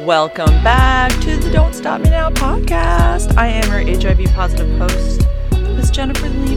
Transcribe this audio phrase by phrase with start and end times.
[0.00, 3.34] Welcome back to the Don't Stop Me Now podcast.
[3.38, 5.26] I am your HIV positive host,
[5.74, 6.56] Miss Jennifer Lee.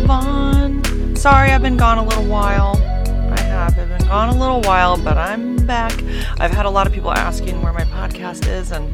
[1.15, 2.75] Sorry, I've been gone a little while.
[3.31, 3.79] I have.
[3.79, 5.93] I've been gone a little while, but I'm back.
[6.41, 8.93] I've had a lot of people asking where my podcast is, and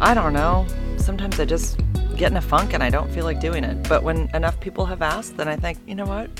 [0.00, 0.66] I don't know.
[0.96, 1.78] Sometimes I just
[2.16, 3.86] get in a funk and I don't feel like doing it.
[3.90, 6.30] But when enough people have asked, then I think, you know what?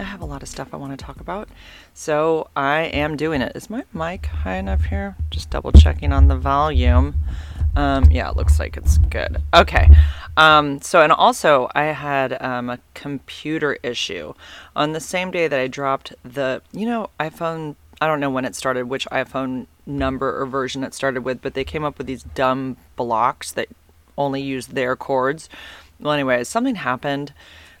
[0.00, 1.45] I have a lot of stuff I want to talk about.
[1.94, 3.52] So I am doing it.
[3.54, 5.16] Is my mic high enough here?
[5.30, 7.14] Just double checking on the volume.
[7.74, 9.42] Um, yeah, it looks like it's good.
[9.54, 9.88] Okay.
[10.36, 14.34] Um, so, and also, I had um, a computer issue
[14.74, 17.76] on the same day that I dropped the, you know, iPhone.
[18.00, 21.54] I don't know when it started, which iPhone number or version it started with, but
[21.54, 23.68] they came up with these dumb blocks that
[24.18, 25.48] only use their cords.
[25.98, 27.32] Well, anyway, something happened.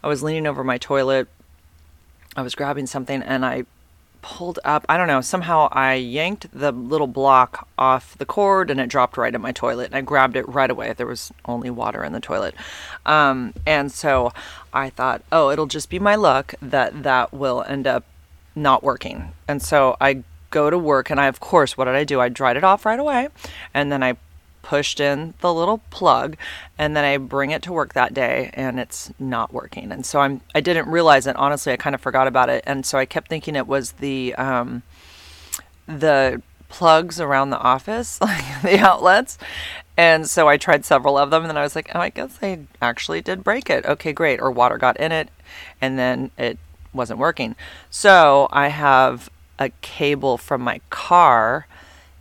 [0.02, 1.28] I was leaning over my toilet
[2.36, 3.64] I was grabbing something and I
[4.22, 4.84] pulled up.
[4.88, 5.20] I don't know.
[5.20, 9.52] Somehow I yanked the little block off the cord and it dropped right in my
[9.52, 9.86] toilet.
[9.86, 10.92] And I grabbed it right away.
[10.92, 12.54] There was only water in the toilet.
[13.04, 14.32] Um, and so
[14.72, 18.04] I thought, oh, it'll just be my luck that that will end up
[18.54, 19.32] not working.
[19.46, 22.20] And so I go to work and I, of course, what did I do?
[22.20, 23.28] I dried it off right away.
[23.74, 24.16] And then I
[24.66, 26.36] pushed in the little plug
[26.76, 29.92] and then I bring it to work that day and it's not working.
[29.92, 32.84] And so I'm I didn't realize it honestly I kind of forgot about it and
[32.84, 34.82] so I kept thinking it was the um
[35.86, 39.38] the plugs around the office, like the outlets.
[39.96, 42.36] And so I tried several of them and then I was like, "Oh, I guess
[42.42, 44.40] I actually did break it." Okay, great.
[44.40, 45.28] Or water got in it
[45.80, 46.58] and then it
[46.92, 47.54] wasn't working.
[47.88, 49.30] So I have
[49.60, 51.68] a cable from my car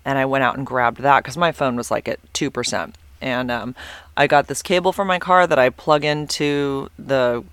[0.06, 2.94] and I went out and grabbed that because my phone was like at 2%.
[3.22, 3.76] And um,
[4.16, 7.44] I got this cable for my car that I plug into the,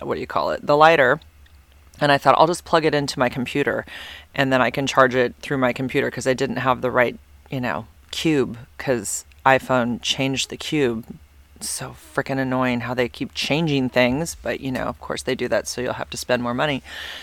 [0.00, 1.18] what do you call it, the lighter.
[2.00, 3.86] And I thought I'll just plug it into my computer
[4.34, 7.18] and then I can charge it through my computer because I didn't have the right,
[7.50, 11.06] you know, cube because iPhone changed the cube.
[11.60, 15.48] so freaking annoying how they keep changing things, but you know, of course they do
[15.48, 16.82] that so you'll have to spend more money.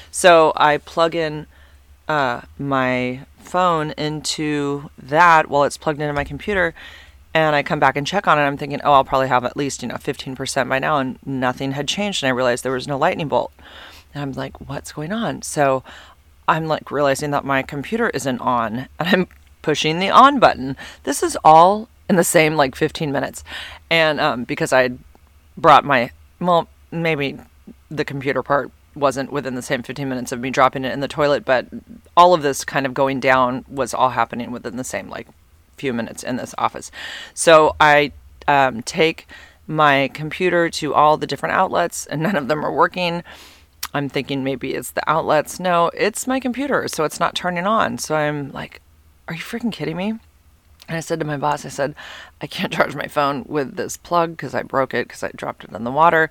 [0.10, 1.46] So I plug in
[2.08, 6.74] uh, my phone into that while it's plugged into my computer
[7.34, 8.44] and I come back and check on it.
[8.44, 10.98] I'm thinking, oh, I'll probably have at least, you know, 15% by now.
[10.98, 12.24] And nothing had changed.
[12.24, 13.52] And I realized there was no lightning bolt.
[14.14, 15.42] And I'm like, what's going on?
[15.42, 15.84] So
[16.48, 19.28] I'm like realizing that my computer isn't on and I'm
[19.62, 20.76] pushing the on button.
[21.04, 23.44] This is all in the same like 15 minutes.
[23.90, 24.90] And um, because I
[25.58, 27.38] brought my, well, maybe
[27.90, 31.08] the computer part wasn't within the same 15 minutes of me dropping it in the
[31.08, 31.68] toilet, but
[32.18, 35.28] all of this kind of going down was all happening within the same like
[35.78, 36.92] few minutes in this office.
[37.34, 38.12] So I
[38.48, 39.28] um, take
[39.68, 43.24] my computer to all the different outlets, and none of them are working.
[43.94, 45.60] I'm thinking maybe it's the outlets.
[45.60, 47.98] No, it's my computer, so it's not turning on.
[47.98, 48.82] So I'm like,
[49.28, 50.20] are you freaking kidding me?
[50.88, 51.96] And I said to my boss, I said,
[52.42, 55.64] I can't charge my phone with this plug because I broke it because I dropped
[55.64, 56.30] it in the water.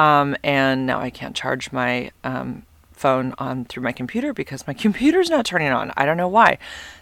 [0.00, 2.62] Um, and now I can't charge my um,
[2.92, 5.92] phone on through my computer because my computer's not turning on.
[5.94, 6.56] I don't know why.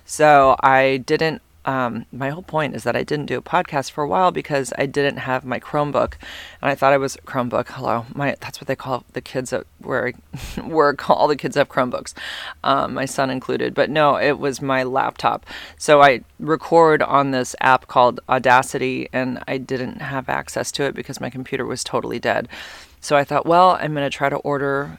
[0.05, 1.43] So I didn't.
[1.65, 4.73] Um, my whole point is that I didn't do a podcast for a while because
[4.79, 6.15] I didn't have my Chromebook,
[6.63, 7.69] and I thought I was Chromebook.
[7.69, 11.11] Hello, my that's what they call the kids at where I work.
[11.11, 12.15] All the kids have Chromebooks,
[12.65, 13.75] um, my son included.
[13.75, 15.45] But no, it was my laptop.
[15.77, 20.95] So I record on this app called Audacity, and I didn't have access to it
[20.95, 22.49] because my computer was totally dead.
[23.01, 24.99] So I thought, well, I'm going to try to order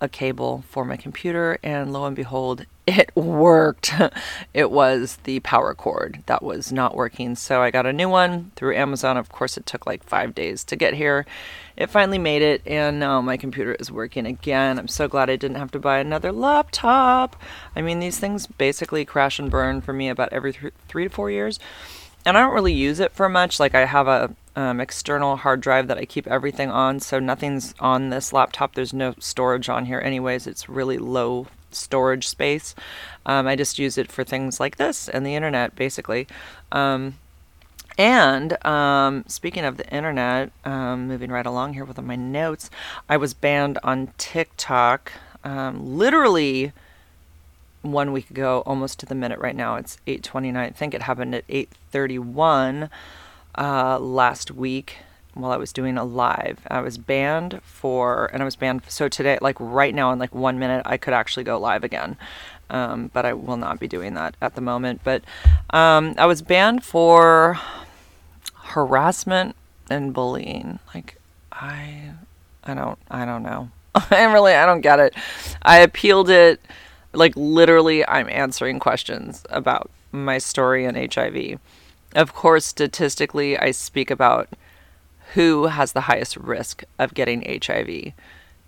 [0.00, 3.92] a cable for my computer, and lo and behold, it worked.
[4.54, 7.34] it was the power cord that was not working.
[7.34, 9.16] So I got a new one through Amazon.
[9.16, 11.26] Of course, it took like five days to get here.
[11.76, 14.78] It finally made it, and now my computer is working again.
[14.78, 17.36] I'm so glad I didn't have to buy another laptop.
[17.74, 21.10] I mean, these things basically crash and burn for me about every th- three to
[21.10, 21.58] four years.
[22.24, 23.60] And I don't really use it for much.
[23.60, 27.74] Like, I have a um, external hard drive that I keep everything on, so nothing's
[27.78, 28.74] on this laptop.
[28.74, 30.46] There's no storage on here, anyways.
[30.46, 32.74] It's really low storage space.
[33.26, 36.26] Um, I just use it for things like this and the internet, basically.
[36.72, 37.18] Um,
[37.98, 42.70] and um, speaking of the internet, um, moving right along here with my notes,
[43.08, 45.12] I was banned on TikTok
[45.44, 46.72] um, literally
[47.82, 49.76] one week ago, almost to the minute right now.
[49.76, 50.56] It's 8:29.
[50.56, 52.90] I think it happened at 8:31
[53.56, 54.98] uh, last week
[55.36, 56.60] while I was doing a live.
[56.70, 58.82] I was banned for, and I was banned.
[58.88, 62.16] So today, like right now, in like one minute, I could actually go live again.
[62.68, 65.02] Um, but I will not be doing that at the moment.
[65.04, 65.22] But
[65.70, 67.60] um, I was banned for
[68.54, 69.54] harassment
[69.88, 70.78] and bullying.
[70.94, 71.20] Like
[71.52, 72.12] I,
[72.64, 73.70] I don't, I don't know.
[73.94, 75.14] I really, I don't get it.
[75.62, 76.60] I appealed it.
[77.12, 81.58] Like literally, I'm answering questions about my story and HIV
[82.16, 84.48] of course, statistically, I speak about
[85.34, 88.12] who has the highest risk of getting HIV.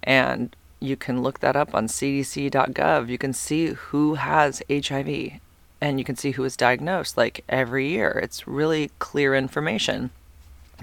[0.03, 3.09] And you can look that up on cdc.gov.
[3.09, 5.41] You can see who has HIV
[5.81, 8.21] and you can see who is diagnosed like every year.
[8.23, 10.11] It's really clear information.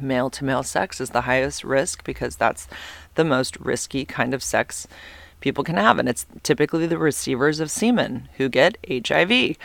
[0.02, 2.68] Male to male sex is the highest risk because that's
[3.16, 4.88] the most risky kind of sex
[5.40, 6.00] people can have.
[6.00, 9.56] And it's typically the receivers of semen who get HIV.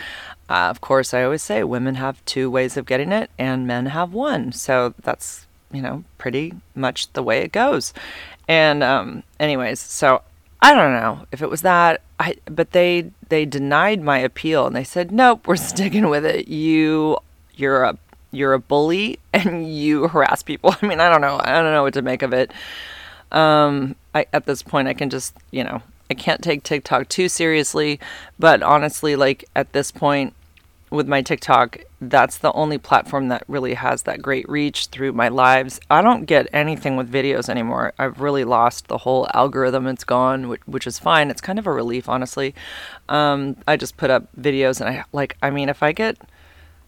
[0.50, 3.86] Uh, of course, I always say women have two ways of getting it and men
[3.86, 4.50] have one.
[4.50, 7.94] So that's, you know, pretty much the way it goes.
[8.48, 10.22] And, um, anyways, so
[10.60, 12.02] I don't know if it was that.
[12.18, 16.48] I, but they they denied my appeal and they said, nope, we're sticking with it.
[16.48, 17.18] You
[17.54, 17.96] you're a
[18.32, 20.74] you're a bully and you harass people.
[20.82, 21.40] I mean, I don't know.
[21.42, 22.52] I don't know what to make of it.
[23.30, 25.80] Um, I, at this point, I can just, you know,
[26.10, 28.00] I can't take TikTok too seriously.
[28.40, 30.34] But honestly, like at this point
[30.90, 35.28] with my TikTok, that's the only platform that really has that great reach through my
[35.28, 35.80] lives.
[35.88, 37.92] I don't get anything with videos anymore.
[37.98, 39.86] I've really lost the whole algorithm.
[39.86, 41.30] It's gone, which, which is fine.
[41.30, 42.54] It's kind of a relief, honestly.
[43.08, 46.16] Um, I just put up videos and I like, I mean, if I get,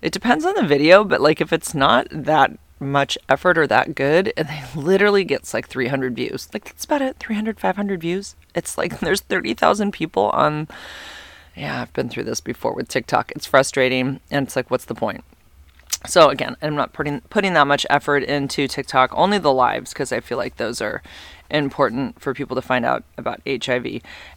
[0.00, 3.94] it depends on the video, but like if it's not that much effort or that
[3.94, 8.34] good and they literally gets like 300 views like that's about it 300 500 views
[8.56, 10.66] it's like there's 30,000 people on
[11.56, 13.31] yeah i've been through this before with tiktok.
[13.32, 15.25] It's frustrating and it's like what's the point?
[16.06, 20.12] So again i'm not putting putting that much effort into tiktok only the lives because
[20.12, 21.02] i feel like those are
[21.50, 23.87] important for people to find out about hiv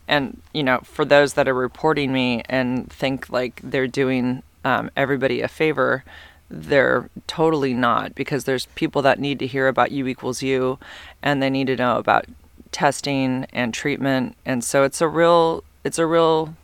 [0.07, 4.91] and you know for those that are reporting me and think like they're doing um,
[4.97, 6.03] everybody a favor
[6.50, 10.77] they're totally not because there's people that need to hear about U equals U
[11.21, 12.25] and they need to know about
[12.71, 14.35] testing and treatment.
[14.45, 16.56] And so it's a real it's a real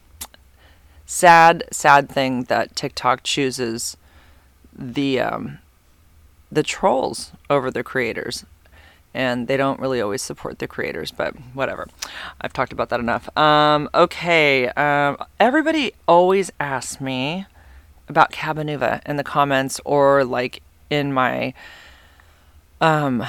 [1.12, 3.98] sad sad thing that TikTok chooses
[4.74, 5.60] the um,
[6.50, 8.46] the trolls over the creators.
[9.14, 11.90] And they don't really always support the creators but whatever.
[12.40, 13.28] I've talked about that enough.
[13.38, 17.46] Um, okay um, everybody always asks me
[18.08, 21.54] about Cabenuva in the comments or like in my
[22.80, 23.26] um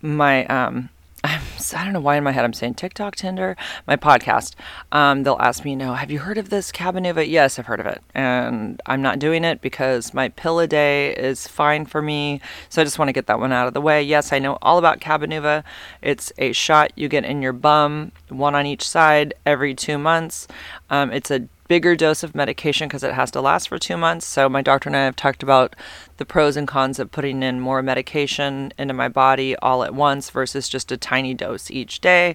[0.00, 0.88] my um
[1.28, 1.42] I'm,
[1.76, 3.54] I don't know why in my head I'm saying TikTok, Tinder,
[3.86, 4.54] my podcast.
[4.92, 7.28] Um, they'll ask me, you know, have you heard of this Cabenuva?
[7.28, 8.02] Yes, I've heard of it.
[8.14, 12.40] And I'm not doing it because my pill a day is fine for me.
[12.70, 14.02] So I just want to get that one out of the way.
[14.02, 15.64] Yes, I know all about Cabenuva.
[16.00, 20.48] It's a shot you get in your bum, one on each side every two months.
[20.88, 24.26] Um, it's a bigger dose of medication because it has to last for two months.
[24.26, 25.76] So, my doctor and I have talked about
[26.16, 30.30] the pros and cons of putting in more medication into my body all at once
[30.30, 32.34] versus just a tiny dose each day.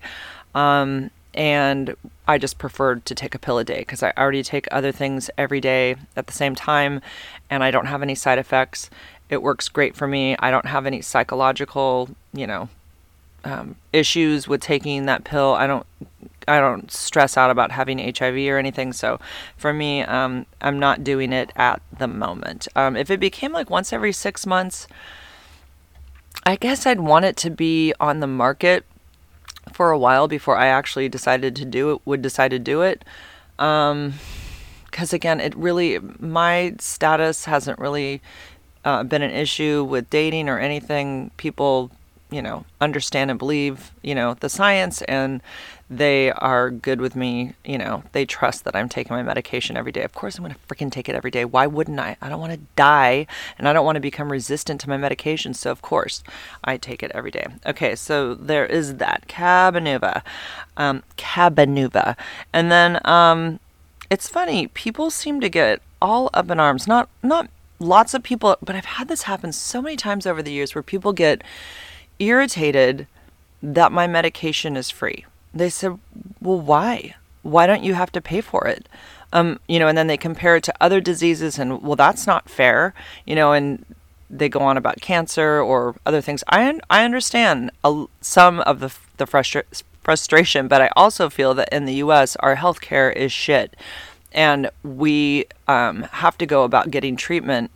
[0.56, 1.96] Um, and
[2.28, 5.30] I just preferred to take a pill a day because I already take other things
[5.38, 7.02] every day at the same time
[7.50, 8.90] and I don't have any side effects.
[9.30, 10.36] It works great for me.
[10.38, 12.70] I don't have any psychological, you know,
[13.44, 15.54] um, issues with taking that pill.
[15.54, 15.88] I don't
[16.48, 18.94] I don't stress out about having HIV or anything.
[18.94, 19.20] So
[19.58, 22.68] for me, um, I'm not doing it at the moment.
[22.76, 24.88] Um, if it became like once every six months,
[26.46, 28.86] I guess I'd want it to be on the market
[29.72, 32.02] for a while before I actually decided to do it.
[32.06, 33.06] Would decide to do it.
[33.60, 34.16] Um,
[34.94, 38.22] because again, it really my status hasn't really
[38.86, 41.32] uh, been an issue with dating or anything.
[41.38, 41.92] People
[42.34, 45.42] you know, understand and believe, you know, the science and
[45.90, 49.92] they are good with me, you know, they trust that I'm taking my medication every
[49.92, 50.04] day.
[50.04, 51.46] Of course I'm going to freaking take it every day.
[51.46, 52.18] Why wouldn't I?
[52.22, 55.54] I don't want to die and I don't want to become resistant to my medication,
[55.54, 56.24] so of course
[56.64, 57.46] I take it every day.
[57.66, 60.24] Okay, so there is that Cabenuva.
[60.78, 61.04] Um.
[62.54, 63.60] And then um
[64.10, 66.88] it's funny, people seem to get all up in arms.
[66.88, 67.50] Not not
[67.80, 70.84] lots of people, but I've had this happen so many times over the years where
[70.84, 71.44] people get
[72.20, 73.08] irritated
[73.62, 75.26] that my medication is free.
[75.54, 76.00] They said,
[76.42, 77.16] Well, why?
[77.42, 78.88] Why don't you have to pay for it?
[79.32, 82.50] Um, you know, and then they compare it to other diseases, and well, that's not
[82.50, 82.94] fair,
[83.26, 83.84] you know, and
[84.30, 86.44] they go on about cancer or other things.
[86.48, 89.64] I I understand a, some of the the frustra-
[90.04, 92.36] frustration, but I also feel that in the U.S.
[92.38, 93.76] our healthcare is shit,
[94.32, 97.72] and we um, have to go about getting treatment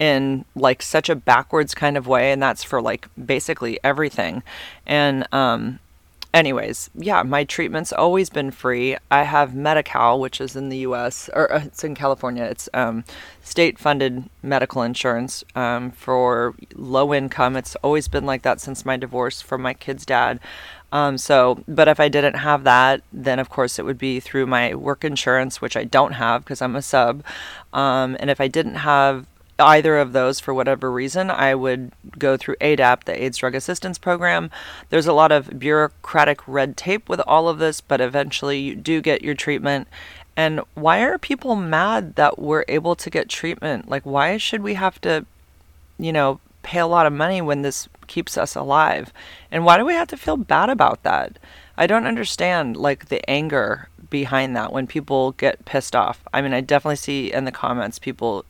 [0.00, 4.42] in like such a backwards kind of way and that's for like basically everything.
[4.86, 5.78] And um
[6.32, 8.96] anyways yeah my treatment's always been free.
[9.10, 12.44] I have medi-cal which is in the us or uh, it's in california.
[12.44, 13.04] It's um,
[13.42, 17.56] state funded medical insurance um, for low income.
[17.56, 20.40] It's always been like that since my divorce from my kid's dad.
[20.92, 24.46] Um, so, but if I didn't have that, then of course it would be through
[24.46, 27.22] my work insurance, which I don't have because I'm a sub.
[27.72, 29.26] Um, and if I didn't have
[29.60, 33.98] either of those for whatever reason, I would go through ADAP, the AIDS Drug Assistance
[33.98, 34.50] Program.
[34.88, 39.00] There's a lot of bureaucratic red tape with all of this, but eventually you do
[39.00, 39.86] get your treatment.
[40.36, 43.88] And why are people mad that we're able to get treatment?
[43.88, 45.26] Like, why should we have to,
[45.98, 49.12] you know, pay a lot of money when this keeps us alive?
[49.50, 51.38] And why do we have to feel bad about that?
[51.76, 56.20] I don't understand, like, the anger behind that when people get pissed off.
[56.32, 58.44] I mean, I definitely see in the comments people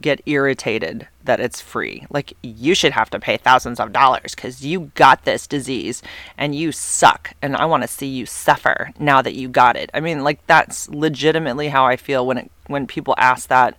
[0.00, 2.06] get irritated that it's free.
[2.10, 6.02] Like, you should have to pay thousands of dollars because you got this disease
[6.36, 7.34] and you suck.
[7.40, 9.90] And I want to see you suffer now that you got it.
[9.94, 13.76] I mean, like, that's legitimately how I feel when it, when people ask that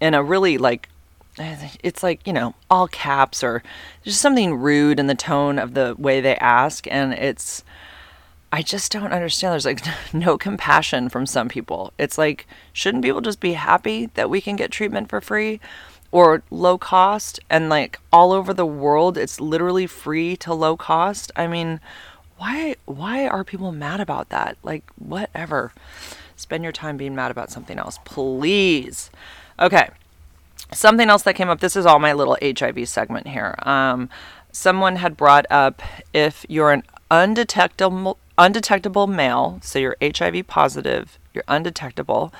[0.00, 0.88] in a really, like,
[1.38, 3.62] it's like, you know, all caps or
[4.04, 6.86] just something rude in the tone of the way they ask.
[6.90, 7.62] And it's,
[8.54, 9.52] I just don't understand.
[9.52, 9.82] There's like
[10.12, 11.92] no compassion from some people.
[11.98, 15.58] It's like, shouldn't people just be happy that we can get treatment for free
[16.10, 17.40] or low cost?
[17.48, 21.32] And like all over the world, it's literally free to low cost.
[21.34, 21.80] I mean,
[22.36, 24.58] why why are people mad about that?
[24.62, 25.72] Like whatever.
[26.36, 29.10] Spend your time being mad about something else, please.
[29.58, 29.88] Okay.
[30.72, 31.60] Something else that came up.
[31.60, 33.54] This is all my little HIV segment here.
[33.62, 34.10] Um,
[34.50, 35.82] someone had brought up
[36.12, 42.32] if you're an undetectable undetectable male, so you're HIV positive, you're undetectable,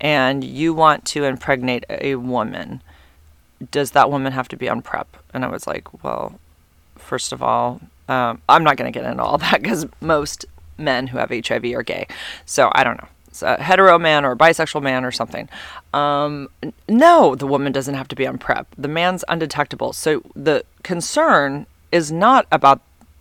[0.00, 2.82] and you want to impregnate a woman,
[3.70, 5.16] does that woman have to be on PrEP?
[5.32, 6.38] And I was like, well,
[6.96, 10.44] first of all, um, I'm not going to get into all that because most
[10.76, 12.06] men who have HIV are gay.
[12.46, 13.08] So I don't know.
[13.28, 15.48] It's a hetero man or a bisexual man or something.
[15.92, 16.48] Um,
[16.88, 18.66] no, the woman doesn't have to be on PrEP.
[18.76, 19.92] The man's undetectable.
[19.92, 22.80] So the concern is not about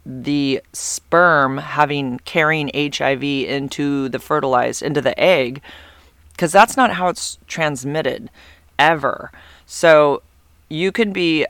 [0.09, 5.61] the sperm having carrying HIV into the fertilized into the egg
[6.31, 8.29] because that's not how it's transmitted
[8.79, 9.31] ever.
[9.65, 10.21] So
[10.69, 11.45] you can be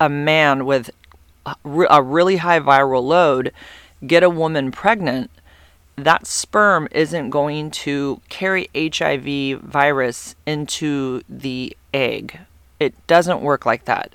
[0.00, 0.90] a man with
[1.64, 3.52] a really high viral load,
[4.04, 5.30] get a woman pregnant,
[5.94, 12.40] that sperm isn't going to carry HIV virus into the egg.
[12.80, 14.14] It doesn't work like that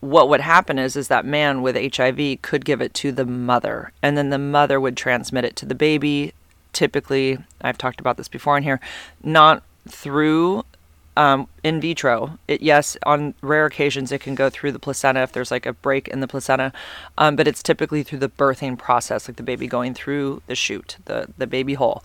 [0.00, 3.92] what would happen is is that man with HIV could give it to the mother
[4.02, 6.32] and then the mother would transmit it to the baby.
[6.72, 8.80] Typically I've talked about this before in here
[9.22, 10.64] not through
[11.16, 12.38] um, in vitro.
[12.46, 15.72] It yes on rare occasions it can go through the placenta if there's like a
[15.72, 16.72] break in the placenta
[17.16, 20.98] um, but it's typically through the birthing process like the baby going through the chute
[21.06, 22.02] the the baby hole.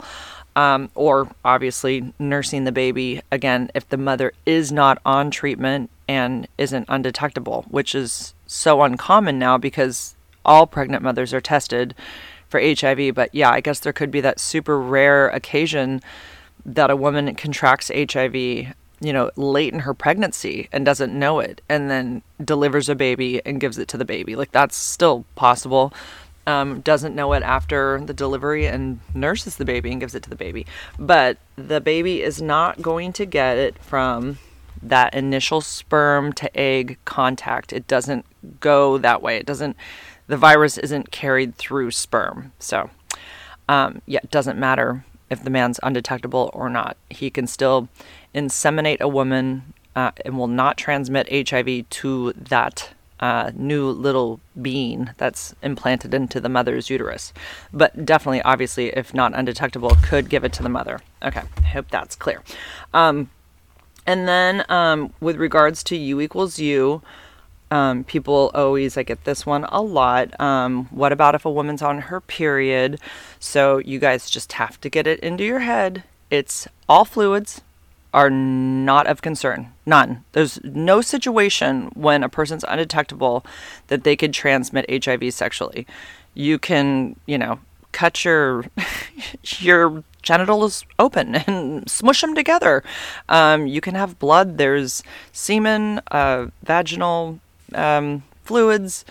[0.54, 3.22] Um, or obviously nursing the baby.
[3.32, 9.40] Again if the mother is not on treatment and isn't undetectable, which is so uncommon
[9.40, 11.96] now because all pregnant mothers are tested
[12.50, 13.16] for HIV.
[13.16, 16.02] But yeah, I guess there could be that super rare occasion
[16.66, 21.62] that a woman contracts HIV, you know, late in her pregnancy and doesn't know it,
[21.70, 24.36] and then delivers a baby and gives it to the baby.
[24.36, 25.94] Like that's still possible.
[26.46, 30.30] Um, doesn't know it after the delivery and nurses the baby and gives it to
[30.30, 30.66] the baby.
[31.00, 34.40] But the baby is not going to get it from
[34.82, 37.74] that initial sperm to egg contact.
[37.74, 38.26] It doesn't
[38.60, 39.38] go that way.
[39.38, 39.76] It doesn't,
[40.28, 42.52] the virus isn't carried through sperm.
[42.60, 42.90] So,
[43.70, 46.98] um, yeah, it doesn't matter if the man's undetectable or not.
[47.10, 47.88] He can still
[48.36, 55.12] inseminate a woman uh, and will not transmit HIV to that uh, new little being
[55.18, 57.34] that's implanted into the mother's uterus.
[57.72, 61.00] But definitely, obviously, if not undetectable, could give it to the mother.
[61.24, 62.44] Okay, I hope that's clear.
[62.94, 63.30] Um,
[64.06, 67.02] and then um, with regards to U equals U,
[67.72, 70.38] um, people always, I get this one a lot.
[70.40, 73.00] Um, what about if a woman's on her period?
[73.40, 76.04] So you guys just have to get it into your head.
[76.30, 77.62] It's all fluids
[78.14, 79.72] are not of concern.
[79.86, 80.26] None.
[80.34, 83.46] There's no situation when a person's undetectable
[83.88, 85.88] that they could transmit HIV sexually.
[86.34, 87.60] You can, you know,
[87.94, 88.66] cut your
[89.60, 92.84] your genitals open and smush them together.
[93.30, 94.58] Um, you can have blood.
[94.58, 97.40] There's semen, uh, vaginal
[97.74, 99.06] um, fluids,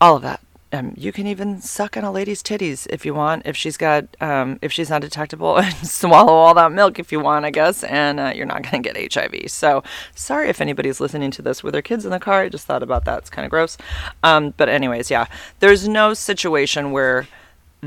[0.00, 0.40] all of that.
[0.74, 4.06] Um, you can even suck on a lady's titties if you want, if she's got,
[4.20, 8.18] um, if she's undetectable, and swallow all that milk if you want, I guess, and
[8.18, 9.52] uh, you're not going to get HIV.
[9.52, 9.84] So,
[10.16, 12.40] sorry if anybody's listening to this with their kids in the car.
[12.40, 13.18] I just thought about that.
[13.18, 13.76] It's kind of gross.
[14.24, 15.26] Um, but, anyways, yeah,
[15.60, 17.28] there's no situation where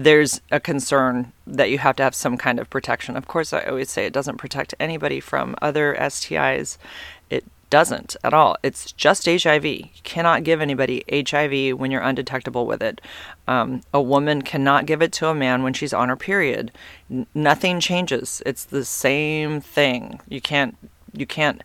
[0.03, 3.17] there's a concern that you have to have some kind of protection.
[3.17, 6.77] Of course, I always say it doesn't protect anybody from other STIs.
[7.31, 8.57] It doesn't at all.
[8.61, 9.65] It's just HIV.
[9.65, 13.01] You cannot give anybody HIV when you're undetectable with it.
[13.47, 16.71] Um, a woman cannot give it to a man when she's on her period.
[17.09, 18.43] N- nothing changes.
[18.45, 20.21] It's the same thing.
[20.29, 20.77] You can't.
[21.13, 21.63] You can't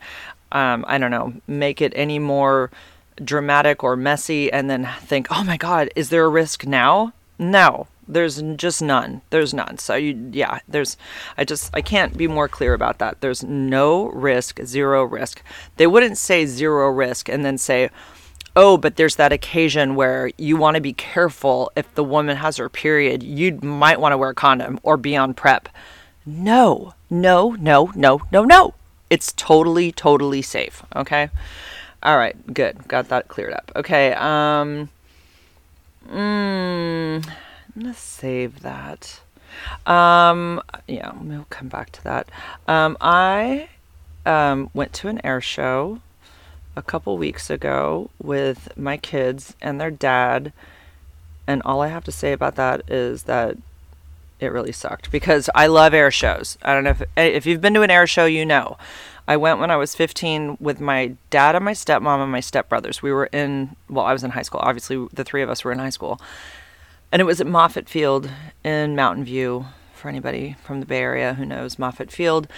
[0.53, 2.71] um, I don't know, make it any more
[3.17, 7.13] dramatic or messy and then think, oh my God, is there a risk now?
[7.39, 9.23] No, there's just none.
[9.31, 9.79] There's none.
[9.79, 10.97] So you, yeah, there's,
[11.37, 13.21] I just, I can't be more clear about that.
[13.21, 15.43] There's no risk, zero risk.
[15.77, 17.91] They wouldn't say zero risk and then say,
[18.55, 22.57] oh, but there's that occasion where you want to be careful if the woman has
[22.59, 25.69] her period, you might want to wear a condom or be on PrEP.
[26.27, 28.75] No, no, no, no, no, no.
[29.11, 30.83] It's totally, totally safe.
[30.95, 31.31] Okay.
[32.03, 32.35] All right.
[32.53, 32.89] Good.
[32.89, 33.71] Got that cleared up.
[33.77, 34.13] Okay.
[34.15, 34.89] Um,
[36.09, 37.27] mm,
[37.75, 39.21] I'm to save that.
[39.87, 42.31] Um, yeah, we'll come back to that.
[42.69, 43.69] Um, I
[44.27, 46.01] um, went to an air show
[46.77, 50.53] a couple weeks ago with my kids and their dad.
[51.47, 53.57] And all I have to say about that is that
[54.41, 56.59] it really sucked because I love air shows.
[56.63, 58.77] I don't know if if you've been to an air show, you know.
[59.29, 63.03] I went when I was 15 with my dad and my stepmom and my stepbrothers.
[63.03, 64.61] We were in well, I was in high school.
[64.63, 66.21] Obviously, the three of us were in high school.
[67.13, 68.31] And it was at Moffett Field
[68.65, 72.49] in Mountain View for anybody from the Bay Area who knows Moffett Field.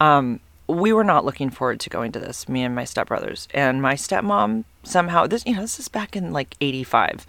[0.00, 3.48] Um, we were not looking forward to going to this, me and my stepbrothers.
[3.52, 7.26] And my stepmom somehow this you know, this is back in like 85.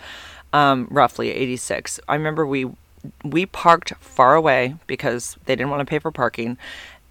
[0.54, 2.00] Um, roughly 86.
[2.08, 2.66] I remember we
[3.24, 6.58] we parked far away because they didn't want to pay for parking.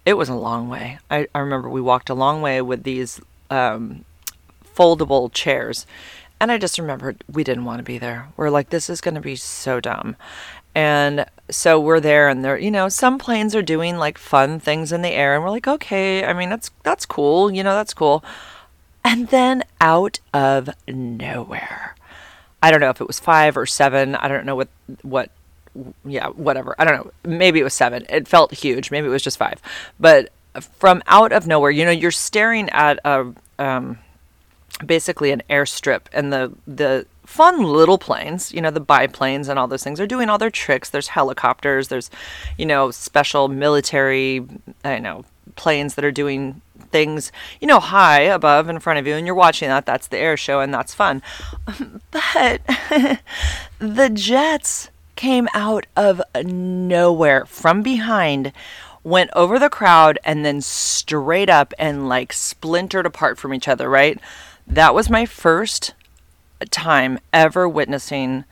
[0.05, 0.99] It was a long way.
[1.11, 4.03] I, I remember we walked a long way with these um,
[4.75, 5.85] foldable chairs.
[6.39, 8.29] And I just remembered we didn't want to be there.
[8.37, 10.15] We're like, this is going to be so dumb.
[10.75, 14.91] And so we're there, and there, you know, some planes are doing like fun things
[14.91, 17.93] in the air, and we're like, okay, I mean, that's that's cool, you know, that's
[17.93, 18.23] cool.
[19.03, 21.95] And then out of nowhere,
[22.61, 24.15] I don't know if it was five or seven.
[24.15, 24.69] I don't know what
[25.01, 25.31] what
[26.05, 26.75] yeah, whatever.
[26.77, 27.11] I don't know.
[27.23, 28.05] Maybe it was seven.
[28.09, 28.91] It felt huge.
[28.91, 29.61] Maybe it was just five.
[29.99, 33.99] But from out of nowhere, you know, you're staring at a um,
[34.85, 39.67] basically an airstrip, and the the fun little planes, you know, the biplanes and all
[39.67, 40.89] those things are doing all their tricks.
[40.89, 41.89] There's helicopters.
[41.89, 42.09] There's,
[42.57, 44.43] you know, special military,
[44.83, 46.61] I know, planes that are doing
[46.91, 49.85] things, you know, high above in front of you, and you're watching that.
[49.85, 51.21] That's the air show, and that's fun.
[52.11, 52.61] But
[53.79, 58.51] the jets came out of nowhere from behind,
[59.03, 63.87] went over the crowd, and then straight up and like splintered apart from each other,
[63.87, 64.19] right?
[64.69, 65.95] That was my first
[66.69, 68.45] time ever witnessing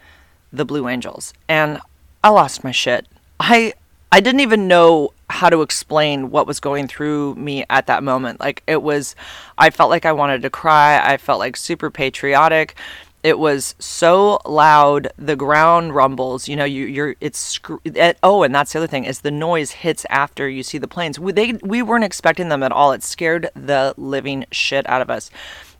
[0.52, 1.32] the Blue Angels.
[1.48, 1.80] And
[2.24, 3.06] I lost my shit.
[3.40, 3.74] I
[4.12, 8.40] I didn't even know how to explain what was going through me at that moment.
[8.40, 9.16] Like it was
[9.60, 11.00] I felt like I wanted to cry.
[11.04, 12.76] I felt like super patriotic
[13.24, 17.60] it was so loud the ground rumbles you know you you're it's
[18.24, 21.20] oh and that's the other thing is the noise hits after you see the planes
[21.20, 25.10] we, they we weren't expecting them at all it scared the living shit out of
[25.10, 25.32] us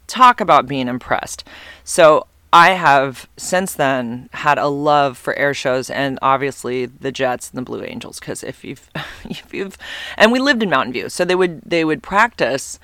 [0.08, 1.44] talk about being impressed.
[1.84, 7.50] So I have since then had a love for air shows and obviously the Jets
[7.50, 8.90] and the Blue Angels because if you've
[9.30, 9.78] if you've
[10.18, 12.80] and we lived in Mountain View so they would they would practice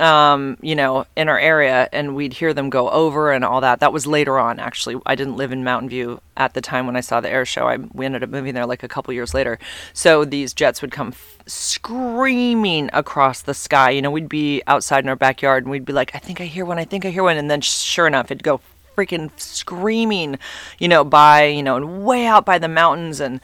[0.00, 3.80] um, you know, in our area, and we'd hear them go over and all that.
[3.80, 5.00] That was later on, actually.
[5.06, 7.68] I didn't live in Mountain View at the time when I saw the air show.
[7.68, 9.58] I we ended up moving there like a couple years later.
[9.92, 13.90] So these jets would come f- screaming across the sky.
[13.90, 16.44] You know, we'd be outside in our backyard, and we'd be like, "I think I
[16.44, 16.78] hear one.
[16.78, 18.60] I think I hear one," and then sure enough, it'd go
[18.96, 20.38] freaking screaming,
[20.78, 23.40] you know, by you know, and way out by the mountains and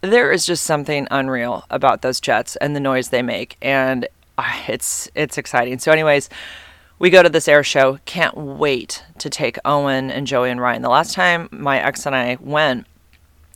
[0.00, 4.06] there is just something unreal about those jets and the noise they make and
[4.68, 5.78] it's it's exciting.
[5.78, 6.28] So, anyways,
[6.98, 7.98] we go to this air show.
[8.04, 10.82] Can't wait to take Owen and Joey and Ryan.
[10.82, 12.86] The last time my ex and I went,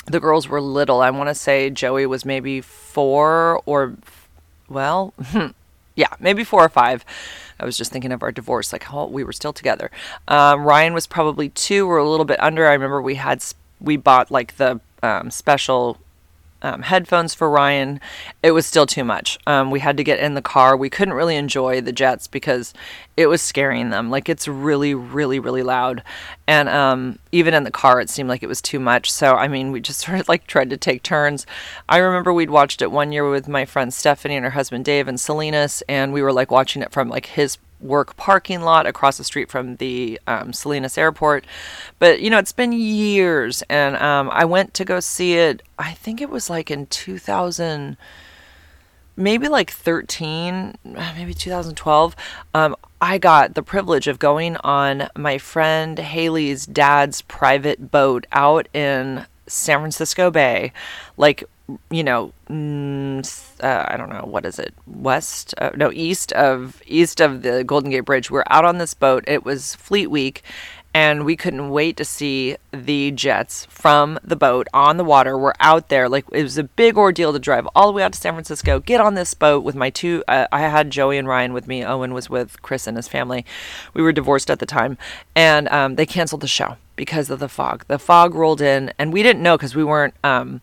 [0.06, 1.00] the girls were little.
[1.00, 3.94] I want to say Joey was maybe four or,
[4.68, 5.14] well,
[5.94, 7.04] yeah, maybe four or five.
[7.60, 9.90] I was just thinking of our divorce, like how we were still together.
[10.26, 12.66] Um, Ryan was probably two or a little bit under.
[12.66, 13.44] I remember we had
[13.80, 15.98] we bought like the um, special
[16.62, 18.00] um, headphones for Ryan.
[18.42, 19.38] It was still too much.
[19.46, 20.76] Um, we had to get in the car.
[20.76, 22.72] We couldn't really enjoy the jets because
[23.16, 24.10] it was scaring them.
[24.10, 26.02] Like it's really, really, really loud.
[26.46, 29.10] And um, even in the car, it seemed like it was too much.
[29.10, 31.46] So, I mean, we just sort of like tried to take turns.
[31.88, 35.08] I remember we'd watched it one year with my friend Stephanie and her husband Dave
[35.08, 39.18] and Salinas, and we were like watching it from like his work parking lot across
[39.18, 41.44] the street from the um, Salinas Airport.
[41.98, 45.62] But you know, it's been years, and um, I went to go see it.
[45.78, 47.96] I think it was like in 2000,
[49.16, 52.16] maybe like 13, maybe 2012.
[52.54, 58.68] Um, I got the privilege of going on my friend Haley's dad's private boat out
[58.72, 60.72] in San Francisco Bay,
[61.16, 61.44] like
[61.90, 66.82] you know, mm, uh, I don't know what is it, west, uh, no, east of
[66.86, 68.30] east of the Golden Gate Bridge.
[68.30, 69.24] We're out on this boat.
[69.26, 70.42] It was Fleet Week,
[70.94, 75.38] and we couldn't wait to see the jets from the boat on the water.
[75.38, 76.08] We're out there.
[76.08, 78.80] Like it was a big ordeal to drive all the way out to San Francisco,
[78.80, 80.22] get on this boat with my two.
[80.28, 81.84] Uh, I had Joey and Ryan with me.
[81.84, 83.44] Owen was with Chris and his family.
[83.94, 84.98] We were divorced at the time,
[85.34, 87.84] and um, they canceled the show because of the fog.
[87.88, 90.14] The fog rolled in, and we didn't know because we weren't.
[90.22, 90.60] Um,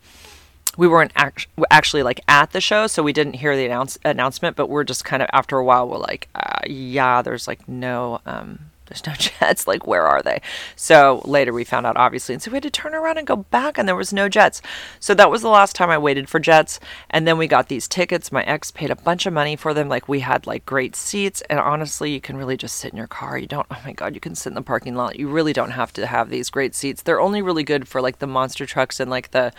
[0.80, 4.56] we weren't act- actually like at the show, so we didn't hear the announce- announcement.
[4.56, 8.22] But we're just kind of after a while, we're like, uh, yeah, there's like no
[8.26, 9.68] um, there's no jets.
[9.68, 10.42] Like, where are they?
[10.78, 12.34] So later we found out, obviously.
[12.34, 14.62] And so we had to turn around and go back, and there was no jets.
[15.02, 16.80] So that was the last time I waited for jets.
[17.10, 18.32] And then we got these tickets.
[18.32, 19.90] My ex paid a bunch of money for them.
[19.90, 21.42] Like, we had like great seats.
[21.50, 23.38] And honestly, you can really just sit in your car.
[23.38, 25.20] You don't, oh my God, you can sit in the parking lot.
[25.20, 27.02] You really don't have to have these great seats.
[27.02, 29.52] They're only really good for like the monster trucks and like the,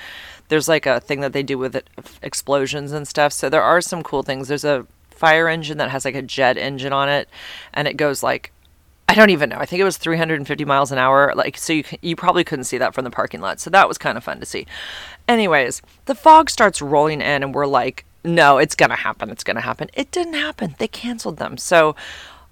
[0.50, 1.88] there's like a thing that they do with it,
[2.22, 3.32] explosions and stuff.
[3.32, 4.48] So there are some cool things.
[4.48, 7.28] There's a fire engine that has like a jet engine on it
[7.74, 8.52] and it goes like
[9.10, 9.56] I don't even know.
[9.58, 11.32] I think it was 350 miles an hour.
[11.34, 13.58] Like, so you you probably couldn't see that from the parking lot.
[13.58, 14.68] So that was kind of fun to see.
[15.26, 19.28] Anyways, the fog starts rolling in, and we're like, no, it's gonna happen.
[19.28, 19.90] It's gonna happen.
[19.94, 20.76] It didn't happen.
[20.78, 21.56] They canceled them.
[21.56, 21.96] So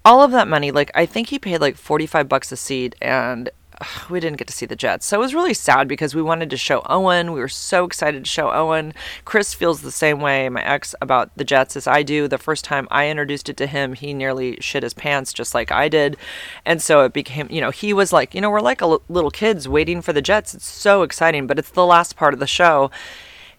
[0.05, 3.51] all of that money, like I think he paid like 45 bucks a seat, and
[4.11, 5.07] we didn't get to see the Jets.
[5.07, 7.33] So it was really sad because we wanted to show Owen.
[7.33, 8.95] We were so excited to show Owen.
[9.25, 12.29] Chris feels the same way, my ex, about the Jets as I do.
[12.29, 15.71] The first time I introduced it to him, he nearly shit his pants just like
[15.71, 16.17] I did.
[16.64, 19.31] And so it became, you know, he was like, you know, we're like l- little
[19.31, 20.55] kids waiting for the Jets.
[20.55, 22.91] It's so exciting, but it's the last part of the show.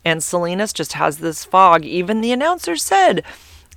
[0.06, 1.84] And Salinas just has this fog.
[1.84, 3.24] Even the announcer said,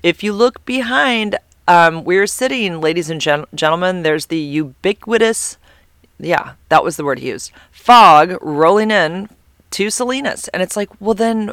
[0.03, 5.57] if you look behind, um, we're sitting, ladies and gen- gentlemen, there's the ubiquitous
[6.23, 7.53] yeah, that was the word he used.
[7.71, 9.29] Fog rolling in
[9.73, 10.49] to Salinas.
[10.49, 11.53] And it's like, well, then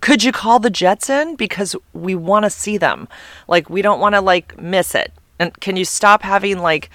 [0.00, 1.36] could you call the Jets in?
[1.36, 3.08] Because we want to see them.
[3.46, 5.12] Like, we don't want to, like, miss it.
[5.38, 6.90] And can you stop having, like,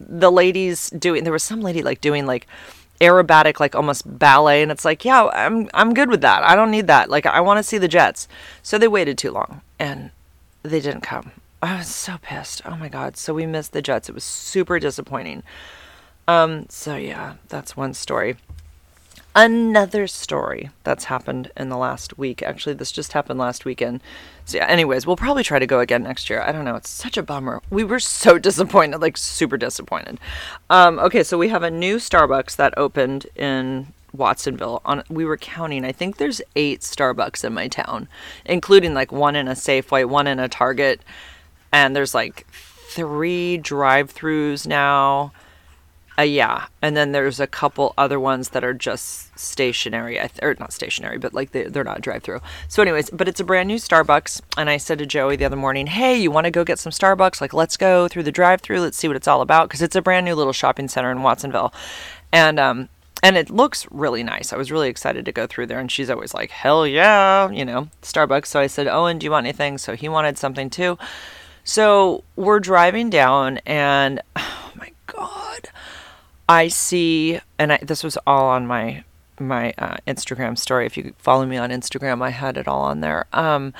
[0.00, 2.46] the ladies doing, there was some lady, like, doing, like,
[3.00, 4.62] aerobatic, like, almost ballet.
[4.62, 6.42] And it's like, yeah, I'm, I'm good with that.
[6.42, 7.10] I don't need that.
[7.10, 8.28] Like, I want to see the Jets.
[8.62, 10.10] So they waited too long and
[10.62, 11.32] they didn't come.
[11.60, 12.62] I was so pissed.
[12.64, 13.16] Oh my God.
[13.16, 14.08] So we missed the Jets.
[14.08, 15.42] It was super disappointing.
[16.28, 18.36] Um, so yeah, that's one story.
[19.34, 22.42] Another story that's happened in the last week.
[22.42, 24.02] Actually, this just happened last weekend.
[24.44, 26.42] So yeah, anyways, we'll probably try to go again next year.
[26.42, 26.76] I don't know.
[26.76, 27.62] It's such a bummer.
[27.70, 30.20] We were so disappointed, like super disappointed.
[30.68, 34.82] Um, okay, so we have a new Starbucks that opened in Watsonville.
[34.84, 35.84] On we were counting.
[35.86, 38.08] I think there's eight Starbucks in my town,
[38.44, 41.00] including like one in a Safeway, one in a Target,
[41.72, 45.32] and there's like three drive-throughs now
[46.22, 50.72] uh, yeah, and then there's a couple other ones that are just stationary, or not
[50.72, 52.40] stationary, but like they, they're not drive-through.
[52.68, 55.56] So, anyways, but it's a brand new Starbucks, and I said to Joey the other
[55.56, 57.40] morning, "Hey, you want to go get some Starbucks?
[57.40, 58.80] Like, let's go through the drive-through.
[58.80, 61.22] Let's see what it's all about because it's a brand new little shopping center in
[61.22, 61.74] Watsonville,
[62.30, 62.88] and um,
[63.20, 64.52] and it looks really nice.
[64.52, 67.64] I was really excited to go through there, and she's always like, "Hell yeah," you
[67.64, 68.46] know, Starbucks.
[68.46, 70.98] So I said, "Owen, do you want anything?" So he wanted something too.
[71.64, 75.68] So we're driving down, and oh my god
[76.52, 79.04] I see, and I, this was all on my
[79.40, 80.84] my uh, Instagram story.
[80.84, 83.24] If you follow me on Instagram, I had it all on there.
[83.32, 83.72] Um,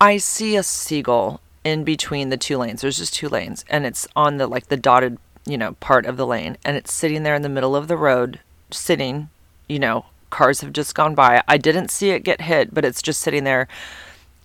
[0.00, 2.82] I see a seagull in between the two lanes.
[2.82, 6.16] There's just two lanes, and it's on the like the dotted, you know, part of
[6.16, 8.38] the lane, and it's sitting there in the middle of the road,
[8.70, 9.28] sitting.
[9.68, 11.42] You know, cars have just gone by.
[11.48, 13.66] I didn't see it get hit, but it's just sitting there,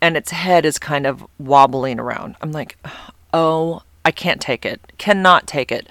[0.02, 2.36] and its head is kind of wobbling around.
[2.42, 2.80] I'm like,
[3.32, 4.82] oh, I can't take it.
[4.98, 5.88] Cannot take it.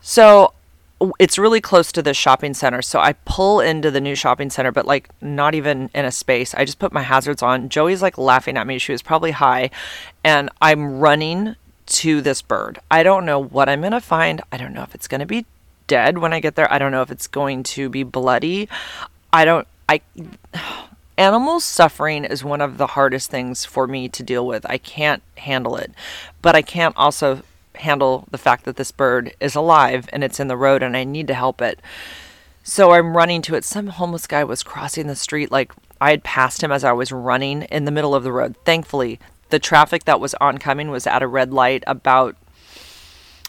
[0.00, 0.52] So
[1.18, 2.80] it's really close to the shopping center.
[2.80, 6.54] So I pull into the new shopping center, but like not even in a space.
[6.54, 7.68] I just put my hazards on.
[7.68, 8.78] Joey's like laughing at me.
[8.78, 9.70] She was probably high.
[10.24, 11.56] And I'm running
[11.86, 12.78] to this bird.
[12.90, 14.40] I don't know what I'm going to find.
[14.50, 15.46] I don't know if it's going to be
[15.86, 16.72] dead when I get there.
[16.72, 18.68] I don't know if it's going to be bloody.
[19.32, 20.00] I don't, I,
[21.18, 24.64] animals suffering is one of the hardest things for me to deal with.
[24.68, 25.92] I can't handle it,
[26.42, 27.42] but I can't also
[27.76, 31.04] handle the fact that this bird is alive and it's in the road and I
[31.04, 31.80] need to help it.
[32.62, 33.64] So I'm running to it.
[33.64, 35.52] Some homeless guy was crossing the street.
[35.52, 38.56] Like I had passed him as I was running in the middle of the road.
[38.64, 42.36] Thankfully, the traffic that was oncoming was at a red light about,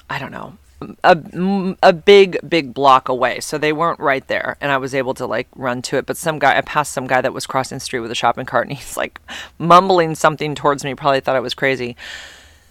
[0.10, 0.58] I don't know,
[1.04, 3.40] a, a big, big block away.
[3.40, 4.58] So they weren't right there.
[4.62, 6.06] And I was able to like run to it.
[6.06, 8.46] But some guy, I passed some guy that was crossing the street with a shopping
[8.46, 9.20] cart and he's like
[9.58, 10.94] mumbling something towards me.
[10.94, 11.96] Probably thought I was crazy.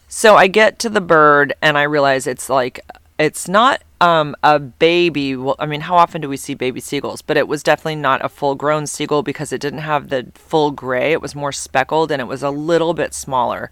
[0.09, 2.81] So I get to the bird and I realize it's like
[3.19, 5.37] it's not um, a baby.
[5.37, 7.23] Well, I mean, how often do we see baby seagulls?
[7.23, 10.71] But it was definitely not a full grown seagull because it didn't have the full
[10.71, 11.12] gray.
[11.12, 13.71] It was more speckled and it was a little bit smaller.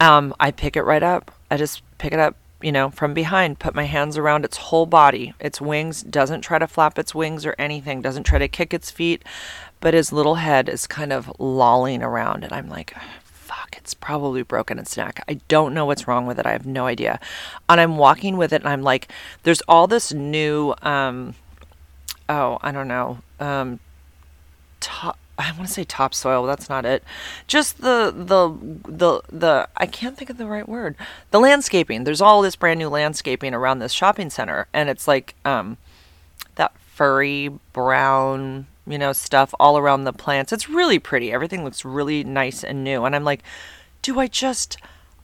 [0.00, 1.32] Um, I pick it right up.
[1.50, 4.86] I just pick it up, you know, from behind, put my hands around its whole
[4.86, 8.74] body, its wings, doesn't try to flap its wings or anything, doesn't try to kick
[8.74, 9.24] its feet,
[9.80, 12.44] but his little head is kind of lolling around.
[12.44, 12.94] And I'm like,
[13.46, 15.22] fuck, it's probably broken its neck.
[15.28, 16.46] I don't know what's wrong with it.
[16.46, 17.20] I have no idea.
[17.68, 19.08] And I'm walking with it and I'm like,
[19.44, 21.34] there's all this new, um,
[22.28, 23.78] oh, I don't know, um,
[24.80, 26.46] top, I want to say topsoil.
[26.46, 27.04] That's not it.
[27.46, 28.56] Just the the
[28.90, 30.96] the the I can't think of the right word.
[31.30, 32.04] The landscaping.
[32.04, 35.76] There's all this brand new landscaping around this shopping center, and it's like um,
[36.54, 40.52] that furry brown, you know, stuff all around the plants.
[40.52, 41.32] It's really pretty.
[41.32, 43.04] Everything looks really nice and new.
[43.04, 43.42] And I'm like,
[44.02, 44.76] do I just?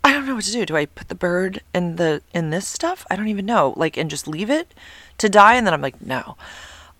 [0.04, 0.66] I don't know what to do.
[0.66, 3.06] Do I put the bird in the in this stuff?
[3.10, 3.74] I don't even know.
[3.76, 4.74] Like, and just leave it
[5.18, 5.54] to die?
[5.54, 6.36] And then I'm like, no.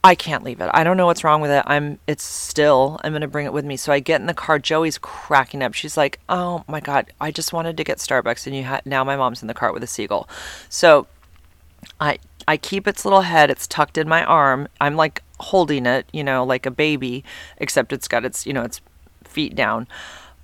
[0.05, 0.69] I can't leave it.
[0.75, 1.63] I don't know what's wrong with it.
[1.65, 3.77] I'm it's still I'm going to bring it with me.
[3.77, 4.59] So I get in the car.
[4.59, 5.75] Joey's cracking up.
[5.75, 9.05] She's like, "Oh my god, I just wanted to get Starbucks and you had now
[9.05, 10.29] my mom's in the car with a seagull."
[10.69, 11.07] So
[12.01, 13.49] I I keep its little head.
[13.51, 14.67] It's tucked in my arm.
[14.81, 17.25] I'm like holding it, you know, like a baby,
[17.59, 18.81] except it's got its, you know, its
[19.25, 19.87] feet down.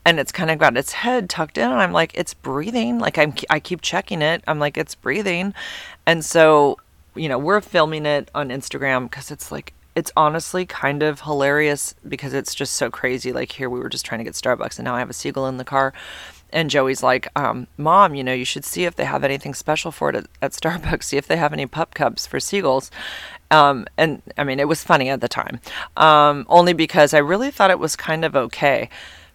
[0.05, 2.99] And it's kind of got its head tucked in and I'm like it's breathing.
[2.99, 4.43] Like I'm I keep checking it.
[4.47, 5.53] I'm like it's breathing.
[6.07, 6.79] And so
[7.19, 11.95] you know, we're filming it on Instagram because it's like, it's honestly kind of hilarious
[12.07, 13.33] because it's just so crazy.
[13.33, 15.49] Like, here we were just trying to get Starbucks and now I have a seagull
[15.49, 15.93] in the car.
[16.51, 19.91] And Joey's like, um, Mom, you know, you should see if they have anything special
[19.91, 22.91] for it at, at Starbucks, see if they have any pup cups for seagulls.
[23.51, 25.61] Um, and I mean, it was funny at the time,
[25.97, 28.91] um, only because I really thought it was kind of okay.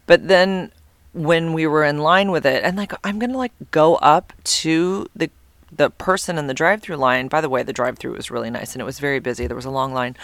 [0.06, 0.72] But then
[1.14, 5.08] when we were in line with it, and like, I'm gonna like go up to
[5.16, 5.30] the
[5.76, 7.28] the person in the drive-through line.
[7.28, 9.48] By the way, the drive-through was really nice and it was very busy.
[9.48, 10.16] There was a long line.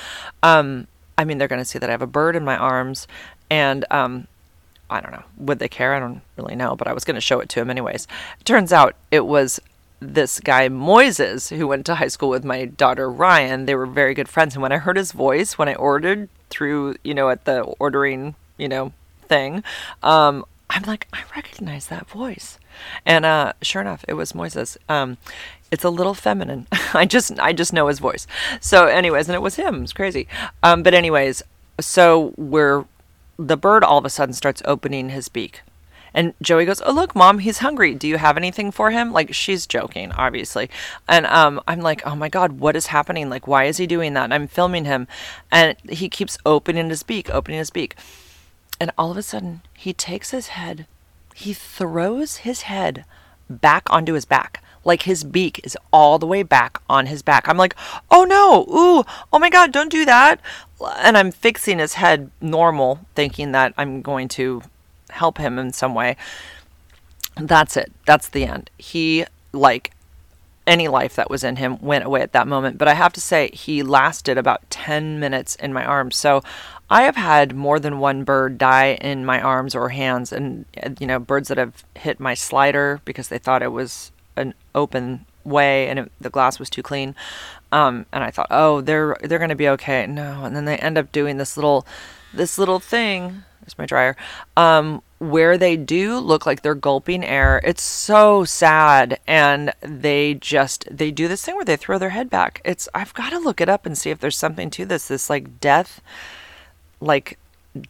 [0.43, 3.07] Um, I mean, they're to see that I have a bird in my arms,
[3.49, 4.27] and um,
[4.89, 5.23] I don't know.
[5.37, 5.93] Would they care?
[5.93, 8.07] I don't really know, but I was going to show it to him anyways.
[8.39, 9.59] It turns out it was
[9.99, 13.65] this guy Moises who went to high school with my daughter Ryan.
[13.65, 16.95] They were very good friends, and when I heard his voice when I ordered through,
[17.03, 18.93] you know, at the ordering, you know,
[19.27, 19.63] thing,
[20.03, 22.59] um, I'm like, I recognize that voice.
[23.05, 24.77] And uh, sure enough, it was Moises.
[24.87, 25.17] Um,
[25.71, 26.67] it's a little feminine.
[26.93, 28.27] I just I just know his voice.
[28.59, 29.83] So, anyways, and it was him.
[29.83, 30.27] It's crazy.
[30.63, 31.43] Um, but anyways,
[31.79, 32.85] so we're
[33.37, 35.61] the bird all of a sudden starts opening his beak.
[36.13, 37.93] And Joey goes, "Oh look, mom, he's hungry.
[37.95, 40.69] Do you have anything for him?" Like she's joking, obviously.
[41.07, 43.29] And um, I'm like, "Oh my god, what is happening?
[43.29, 45.07] Like, why is he doing that?" And I'm filming him,
[45.51, 47.95] and he keeps opening his beak, opening his beak.
[48.79, 50.87] And all of a sudden, he takes his head,
[51.35, 53.05] he throws his head
[53.49, 54.63] back onto his back.
[54.85, 57.47] Like his beak is all the way back on his back.
[57.47, 57.75] I'm like,
[58.09, 60.39] oh no, ooh, oh my god, don't do that.
[60.97, 64.61] And I'm fixing his head normal, thinking that I'm going to
[65.09, 66.15] help him in some way.
[67.35, 67.91] That's it.
[68.05, 68.69] That's the end.
[68.77, 69.91] He, like,
[70.67, 72.77] any life that was in him went away at that moment.
[72.77, 76.15] But I have to say, he lasted about 10 minutes in my arms.
[76.15, 76.43] So
[76.89, 80.65] I have had more than one bird die in my arms or hands, and
[80.99, 85.25] you know, birds that have hit my slider because they thought it was an open
[85.43, 87.15] way and it, the glass was too clean.
[87.71, 90.07] Um, and I thought, oh, they're they're gonna be okay.
[90.07, 91.85] No, and then they end up doing this little
[92.33, 93.43] this little thing.
[93.69, 94.15] There's my dryer.
[94.57, 97.61] Um, where they do look like they're gulping air.
[97.63, 102.29] It's so sad, and they just they do this thing where they throw their head
[102.29, 102.61] back.
[102.65, 105.07] It's I've got to look it up and see if there's something to this.
[105.07, 106.01] This like death
[107.01, 107.37] like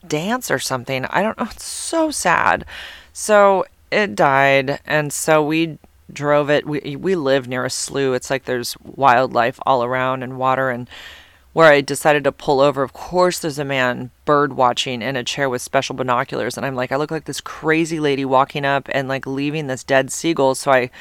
[0.07, 1.05] dance or something.
[1.05, 1.47] I don't know.
[1.51, 2.65] It's so sad.
[3.13, 5.77] So it died, and so we
[6.11, 6.67] drove it.
[6.67, 8.15] We we live near a slough.
[8.15, 10.89] It's like there's wildlife all around and water and
[11.53, 12.83] where I decided to pull over.
[12.83, 16.75] Of course, there's a man bird watching in a chair with special binoculars, and I'm
[16.75, 20.55] like, I look like this crazy lady walking up and like leaving this dead seagull.
[20.55, 20.91] So I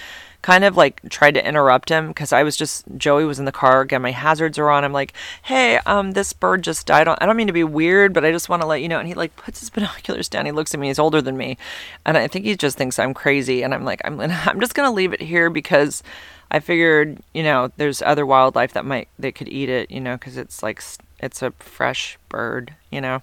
[0.41, 3.53] kind of like tried to interrupt him because I was just Joey was in the
[3.53, 4.03] car again.
[4.03, 4.85] My hazards are on.
[4.85, 7.09] I'm like, hey, um, this bird just died.
[7.09, 8.99] I don't, mean to be weird, but I just want to let you know.
[8.99, 10.47] And he like puts his binoculars down.
[10.47, 10.89] He looks at me.
[10.89, 11.59] He's older than me,
[12.07, 13.63] and I think he just thinks I'm crazy.
[13.63, 16.03] And I'm like, I'm I'm just gonna leave it here because
[16.51, 20.17] I figured, you know, there's other wildlife that might they could eat it, you know,
[20.17, 20.83] because it's like
[21.21, 23.23] it's a fresh bird, you know.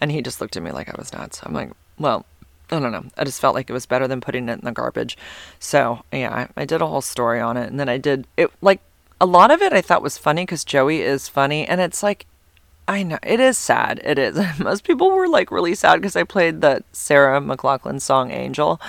[0.00, 1.40] And he just looked at me like I was nuts.
[1.42, 2.26] I'm like, well,
[2.70, 3.04] I don't know.
[3.16, 5.16] I just felt like it was better than putting it in the garbage.
[5.58, 8.50] So yeah, I, I did a whole story on it, and then I did it
[8.60, 8.80] like
[9.20, 9.72] a lot of it.
[9.72, 12.26] I thought was funny because Joey is funny, and it's like
[12.86, 14.00] I know it is sad.
[14.04, 14.38] It is.
[14.58, 18.80] Most people were like really sad because I played the Sarah McLachlan song "Angel."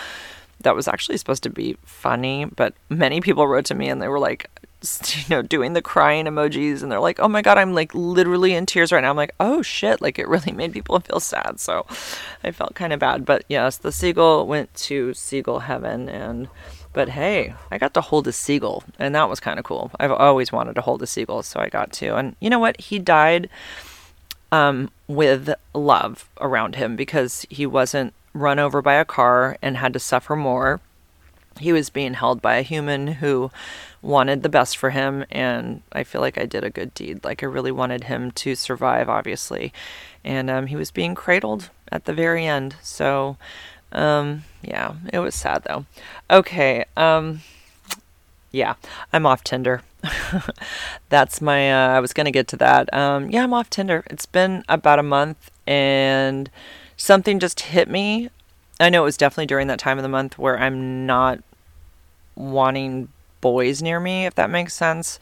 [0.63, 4.07] That was actually supposed to be funny, but many people wrote to me and they
[4.07, 4.49] were like,
[5.15, 8.53] you know, doing the crying emojis and they're like, oh my God, I'm like literally
[8.53, 9.09] in tears right now.
[9.09, 11.59] I'm like, oh shit, like it really made people feel sad.
[11.59, 11.85] So
[12.43, 13.25] I felt kind of bad.
[13.25, 16.47] But yes, the seagull went to seagull heaven and.
[16.93, 19.91] But hey, I got to hold a seagull, and that was kind of cool.
[19.97, 22.17] I've always wanted to hold a seagull, so I got to.
[22.17, 22.81] And you know what?
[22.81, 23.49] He died
[24.51, 29.93] um, with love around him because he wasn't run over by a car and had
[29.93, 30.79] to suffer more.
[31.59, 33.51] He was being held by a human who
[34.01, 37.23] wanted the best for him, and I feel like I did a good deed.
[37.23, 39.73] Like, I really wanted him to survive, obviously.
[40.23, 42.75] And um, he was being cradled at the very end.
[42.81, 43.37] So,
[43.91, 45.85] um, yeah, it was sad though.
[46.29, 47.41] Okay, um,
[48.51, 48.75] yeah,
[49.11, 49.81] I'm off Tinder.
[51.09, 52.93] That's my, uh, I was going to get to that.
[52.93, 54.03] Um, yeah, I'm off Tinder.
[54.09, 56.49] It's been about a month and
[57.01, 58.29] something just hit me.
[58.79, 61.39] I know it was definitely during that time of the month where I'm not
[62.35, 63.09] wanting
[63.41, 65.19] boys near me, if that makes sense.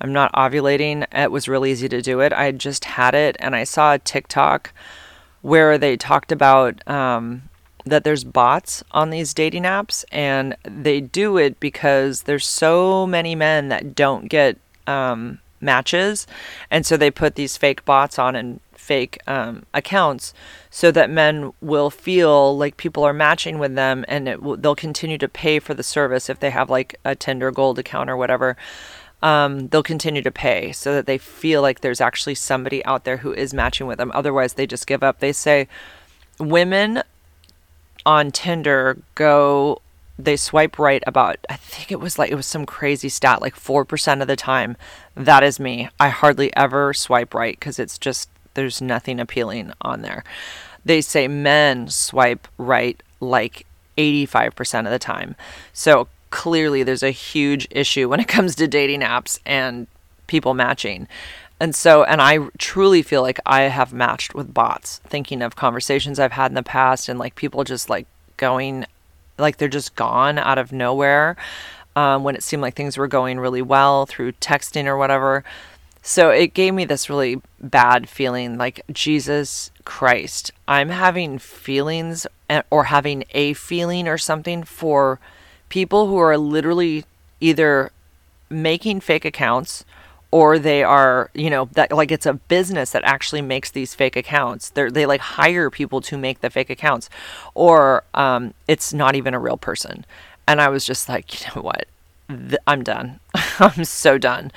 [0.00, 1.06] I'm not ovulating.
[1.12, 2.32] It was really easy to do it.
[2.32, 4.72] I just had it, and I saw a TikTok
[5.42, 7.42] where they talked about um,
[7.84, 13.34] that there's bots on these dating apps, and they do it because there's so many
[13.34, 16.26] men that don't get um, matches,
[16.70, 20.32] and so they put these fake bots on and fake um, accounts
[20.70, 25.18] so that men will feel like people are matching with them and w- they'll continue
[25.18, 28.56] to pay for the service if they have like a Tinder Gold account or whatever.
[29.22, 33.16] Um, they'll continue to pay so that they feel like there's actually somebody out there
[33.16, 34.12] who is matching with them.
[34.14, 35.18] Otherwise, they just give up.
[35.18, 35.66] They say
[36.38, 37.02] women
[38.04, 39.80] on Tinder go
[40.18, 43.54] they swipe right about I think it was like it was some crazy stat like
[43.54, 44.76] 4% of the time
[45.14, 45.88] that is me.
[46.00, 50.24] I hardly ever swipe right cuz it's just there's nothing appealing on there.
[50.84, 53.66] They say men swipe right like
[53.98, 55.36] 85% of the time.
[55.72, 59.86] So clearly there's a huge issue when it comes to dating apps and
[60.26, 61.08] people matching.
[61.58, 66.18] And so, and I truly feel like I have matched with bots, thinking of conversations
[66.18, 68.84] I've had in the past and like people just like going,
[69.38, 71.36] like they're just gone out of nowhere
[71.94, 75.44] um, when it seemed like things were going really well through texting or whatever.
[76.02, 82.62] So it gave me this really bad feeling like, Jesus Christ, I'm having feelings eh,
[82.70, 85.18] or having a feeling or something for
[85.68, 87.04] people who are literally
[87.40, 87.90] either
[88.48, 89.84] making fake accounts
[90.30, 94.16] or they are, you know, that like it's a business that actually makes these fake
[94.16, 94.70] accounts.
[94.70, 97.08] They they like hire people to make the fake accounts,
[97.54, 100.04] or um, it's not even a real person.
[100.48, 101.86] And I was just like, you know what,
[102.66, 103.20] I'm done.
[103.58, 104.52] I'm so done.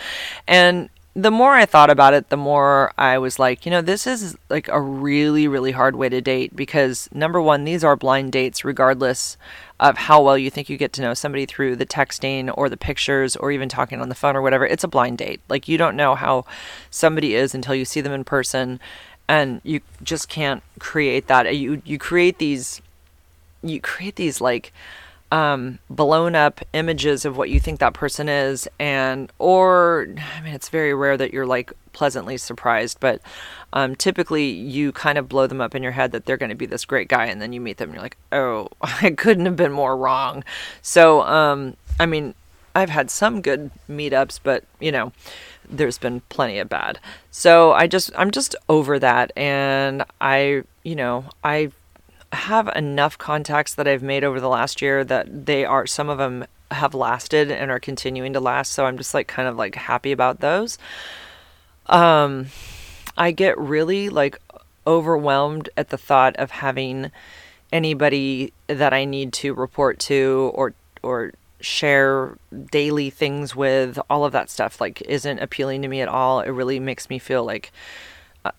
[0.47, 4.05] And the more I thought about it, the more I was like, you know, this
[4.05, 8.31] is like a really, really hard way to date because number one, these are blind
[8.31, 9.35] dates, regardless
[9.79, 12.77] of how well you think you get to know somebody through the texting or the
[12.77, 14.65] pictures or even talking on the phone or whatever.
[14.65, 15.41] It's a blind date.
[15.49, 16.45] Like, you don't know how
[16.91, 18.79] somebody is until you see them in person,
[19.27, 21.55] and you just can't create that.
[21.55, 22.81] You, you create these,
[23.63, 24.71] you create these like,
[25.31, 30.53] um, blown up images of what you think that person is and or i mean
[30.53, 33.21] it's very rare that you're like pleasantly surprised but
[33.73, 36.55] um, typically you kind of blow them up in your head that they're going to
[36.55, 39.45] be this great guy and then you meet them and you're like oh i couldn't
[39.45, 40.43] have been more wrong.
[40.81, 42.33] So um, i mean
[42.75, 45.11] i've had some good meetups but you know
[45.69, 46.99] there's been plenty of bad.
[47.29, 51.71] So i just i'm just over that and i you know i
[52.31, 56.17] have enough contacts that I've made over the last year that they are some of
[56.17, 58.71] them have lasted and are continuing to last.
[58.71, 60.77] So I'm just like kind of like happy about those.
[61.87, 62.47] Um,
[63.17, 64.39] I get really like
[64.85, 67.11] overwhelmed at the thought of having
[67.71, 72.37] anybody that I need to report to or or share
[72.71, 76.49] daily things with all of that stuff like isn't appealing to me at all it
[76.49, 77.71] really makes me feel like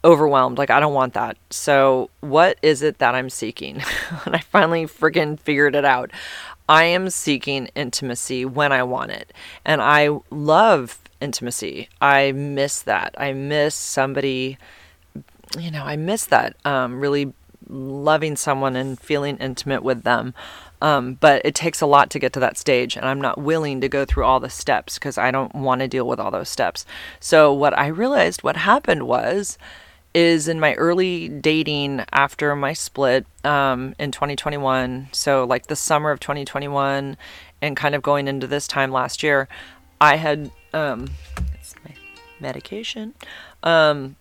[0.04, 0.58] overwhelmed.
[0.58, 1.36] Like, I don't want that.
[1.50, 3.82] So, what is it that I'm seeking?
[4.24, 6.10] and I finally freaking figured it out.
[6.68, 9.32] I am seeking intimacy when I want it.
[9.64, 11.88] And I love intimacy.
[12.00, 13.14] I miss that.
[13.18, 14.56] I miss somebody,
[15.58, 17.32] you know, I miss that um, really
[17.68, 20.34] loving someone and feeling intimate with them.
[20.82, 23.80] Um, but it takes a lot to get to that stage, and I'm not willing
[23.82, 26.48] to go through all the steps because I don't want to deal with all those
[26.48, 26.86] steps.
[27.20, 29.58] So, what I realized what happened was,
[30.14, 36.10] is in my early dating after my split um, in 2021, so like the summer
[36.10, 37.16] of 2021,
[37.62, 39.48] and kind of going into this time last year,
[40.00, 41.10] I had um,
[41.54, 41.94] it's my
[42.40, 43.14] medication.
[43.62, 44.16] Um,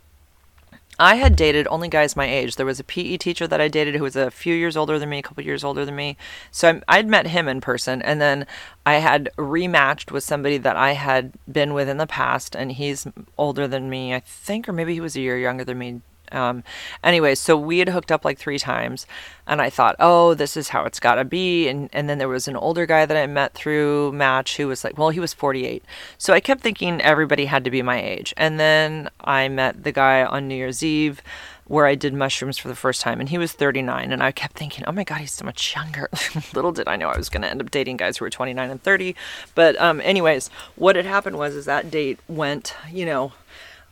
[1.00, 2.58] I had dated only guys my age.
[2.58, 5.10] There was a PE teacher that I dated who was a few years older than
[5.10, 6.18] me, a couple years older than me.
[6.52, 8.02] So i would met him in person.
[8.02, 8.46] And then
[8.86, 12.54] I had rematched with somebody that I had been with in the past.
[12.54, 15.78] And he's older than me, I think, or maybe he was a year younger than
[15.78, 16.02] me.
[16.32, 16.64] Um,
[17.04, 19.06] anyway, so we had hooked up like three times,
[19.48, 21.68] and I thought, oh, this is how it's got to be.
[21.68, 24.84] And and then there was an older guy that I met through Match who was
[24.84, 25.84] like, well, he was 48.
[26.18, 28.34] So I kept thinking everybody had to be my age.
[28.38, 31.22] And then I met the guy on New Year's Eve
[31.70, 34.12] where I did mushrooms for the first time, and he was 39.
[34.12, 36.10] And I kept thinking, oh my God, he's so much younger.
[36.56, 38.72] Little did I know I was going to end up dating guys who were 29
[38.72, 39.16] and 30.
[39.54, 43.34] But, um, anyways, what had happened was is that date went, you know,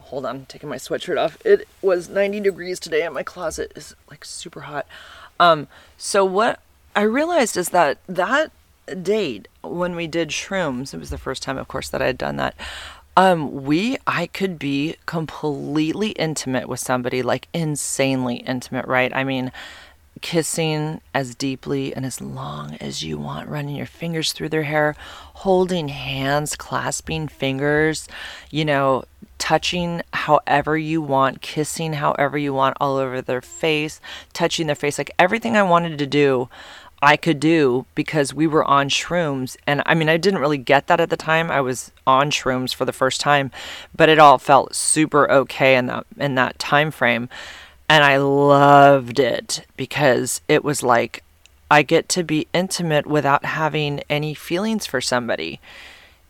[0.08, 1.38] hold on, I'm taking my sweatshirt off.
[1.46, 4.88] It was 90 degrees today, and my closet is like super hot.
[5.40, 6.60] Um, so what
[6.96, 8.52] I realized is that that
[9.04, 12.18] date when we did shrooms, it was the first time, of course, that I had
[12.18, 12.56] done that.
[13.18, 19.14] Um, we, I could be completely intimate with somebody, like insanely intimate, right?
[19.14, 19.52] I mean,
[20.22, 24.96] kissing as deeply and as long as you want, running your fingers through their hair,
[25.36, 28.08] holding hands, clasping fingers,
[28.52, 29.04] you know,
[29.38, 34.02] touching however you want, kissing however you want all over their face,
[34.34, 36.50] touching their face, like everything I wanted to do.
[37.00, 40.88] I could do because we were on shrooms and I mean I didn't really get
[40.88, 41.52] that at the time.
[41.52, 43.52] I was on shrooms for the first time,
[43.96, 47.30] but it all felt super okay in that in that time frame.
[47.90, 51.24] And I loved it because it was like
[51.72, 55.60] I get to be intimate without having any feelings for somebody.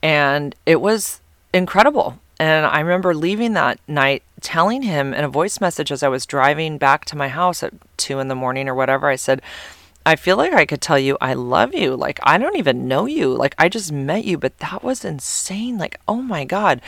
[0.02, 1.22] And it was
[1.54, 2.20] incredible.
[2.40, 6.28] And I remember leaving that night telling him in a voice message as I was
[6.28, 9.42] driving back to my house at two in the morning or whatever, I said,
[10.08, 11.94] I feel like I could tell you I love you.
[11.94, 13.36] Like, I don't even know you.
[13.36, 15.78] Like, I just met you, but that was insane.
[15.78, 16.80] Like, oh my God.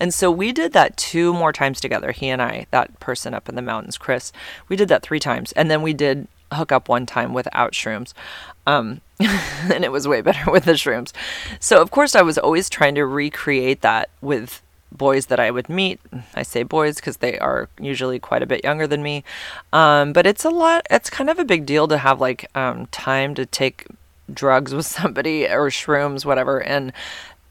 [0.00, 2.10] And so we did that two more times together.
[2.10, 4.32] He and I, that person up in the mountains, Chris,
[4.68, 5.52] we did that three times.
[5.52, 8.12] And then we did hook up one time without shrooms.
[8.66, 11.12] Um, and it was way better with the shrooms.
[11.60, 14.62] So, of course, I was always trying to recreate that with
[14.96, 16.00] boys that I would meet.
[16.34, 19.24] I say boys because they are usually quite a bit younger than me.
[19.72, 22.86] Um, but it's a lot, it's kind of a big deal to have like um,
[22.86, 23.86] time to take
[24.32, 26.92] drugs with somebody or shrooms, whatever, and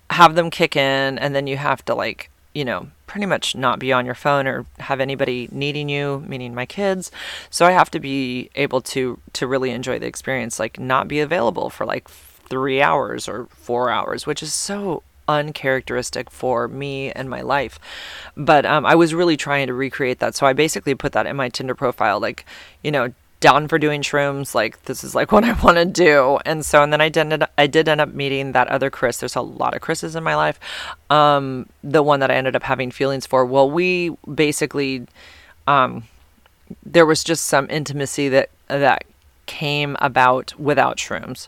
[0.10, 1.18] have them kick in.
[1.18, 4.48] And then you have to like, you know, pretty much not be on your phone
[4.48, 7.12] or have anybody needing you, meaning my kids.
[7.50, 11.20] So I have to be able to to really enjoy the experience, like not be
[11.20, 17.30] available for like three hours or four hours, which is so uncharacteristic for me and
[17.30, 17.80] my life.
[18.36, 20.36] But um, I was really trying to recreate that.
[20.36, 22.46] So I basically put that in my Tinder profile, like,
[22.84, 24.56] you know, down for doing shrooms.
[24.56, 26.40] Like this is like what I want to do.
[26.46, 29.18] And so, and then I did, I did end up meeting that other Chris.
[29.18, 30.60] There's a lot of Chris's in my life.
[31.10, 33.46] Um, the one that I ended up having feelings for.
[33.46, 35.08] Well, we basically,
[35.68, 36.04] um,
[36.86, 39.04] there was just some intimacy that, that
[39.46, 41.48] came about without shrooms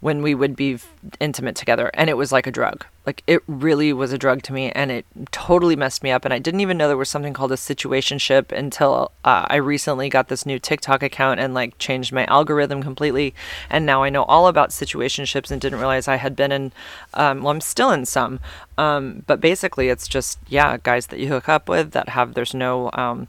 [0.00, 0.78] when we would be
[1.20, 2.84] intimate together and it was like a drug.
[3.06, 6.32] Like it really was a drug to me and it totally messed me up and
[6.34, 10.28] i didn't even know there was something called a situationship until uh, i recently got
[10.28, 13.34] this new tiktok account and like changed my algorithm completely
[13.68, 16.72] and now i know all about situationships and didn't realize i had been in
[17.14, 18.38] um, well i'm still in some.
[18.78, 22.54] Um, but basically it's just yeah guys that you hook up with that have there's
[22.54, 23.28] no um,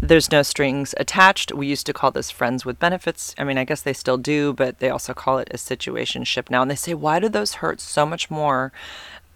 [0.00, 1.52] there's no strings attached.
[1.52, 3.34] We used to call this friends with benefits.
[3.36, 6.62] I mean, I guess they still do, but they also call it a situationship now.
[6.62, 8.72] And they say, why do those hurt so much more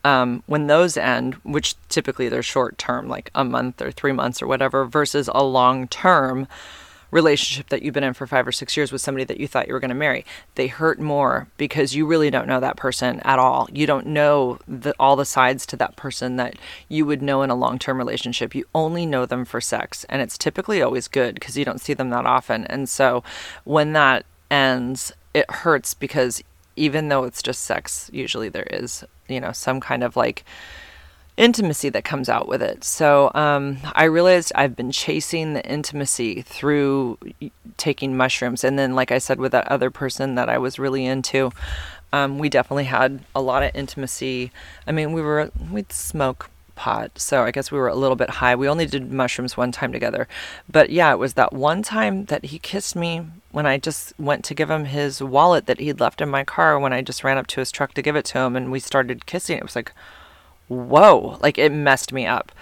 [0.05, 4.43] um, when those end, which typically they're short term, like a month or three months
[4.43, 6.47] or whatever, versus a long term
[7.13, 9.69] relationship that you've been in for five or six years with somebody that you thought
[9.69, 10.25] you were going to marry.
[10.57, 13.69] They hurt more because you really don't know that person at all.
[13.73, 16.57] You don't know the, all the sides to that person that
[16.89, 18.55] you would know in a long term relationship.
[18.55, 20.05] You only know them for sex.
[20.09, 22.65] And it's typically always good because you don't see them that often.
[22.67, 23.23] And so
[23.65, 26.43] when that ends, it hurts because
[26.77, 30.45] even though it's just sex, usually there is, you know, some kind of like,
[31.43, 32.85] intimacy that comes out with it.
[32.85, 37.19] So um, I realized I've been chasing the intimacy through
[37.77, 38.63] taking mushrooms.
[38.63, 41.51] And then, like I said, with that other person that I was really into,
[42.13, 44.53] um, we definitely had a lot of intimacy.
[44.87, 47.19] I mean, we were, we'd smoke pot.
[47.19, 48.55] So I guess we were a little bit high.
[48.55, 50.29] We only did mushrooms one time together.
[50.71, 54.45] But yeah, it was that one time that he kissed me when I just went
[54.45, 57.37] to give him his wallet that he'd left in my car when I just ran
[57.37, 59.59] up to his truck to give it to him and we started kissing.
[59.59, 59.93] It was like,
[60.73, 62.53] whoa, like it messed me up.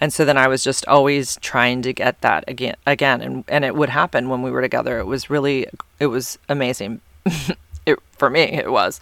[0.00, 3.64] And so then I was just always trying to get that again, again, and and
[3.64, 4.98] it would happen when we were together.
[4.98, 5.66] It was really,
[5.98, 7.02] it was amazing.
[7.86, 8.98] it for me, it was.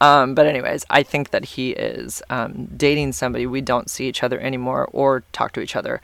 [0.00, 3.46] Um, but anyways, I think that he is um, dating somebody.
[3.46, 6.02] We don't see each other anymore or talk to each other.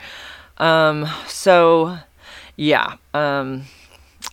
[0.57, 1.99] Um, so
[2.57, 3.65] yeah, um,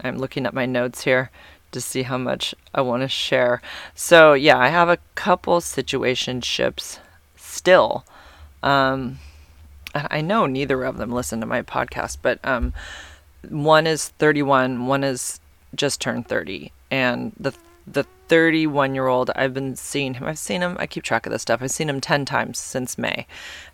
[0.01, 1.29] I'm looking at my notes here
[1.71, 3.61] to see how much I want to share.
[3.93, 6.99] So yeah, I have a couple situationships
[7.55, 8.05] still.
[8.61, 9.19] Um,
[9.95, 12.73] I know neither of them listen to my podcast, but um,
[13.49, 15.39] one is 31, one is
[15.73, 17.53] just turned 30, and the
[17.87, 20.23] the 31 year old I've been seeing him.
[20.23, 20.75] I've seen him.
[20.79, 21.61] I keep track of this stuff.
[21.61, 23.27] I've seen him 10 times since May,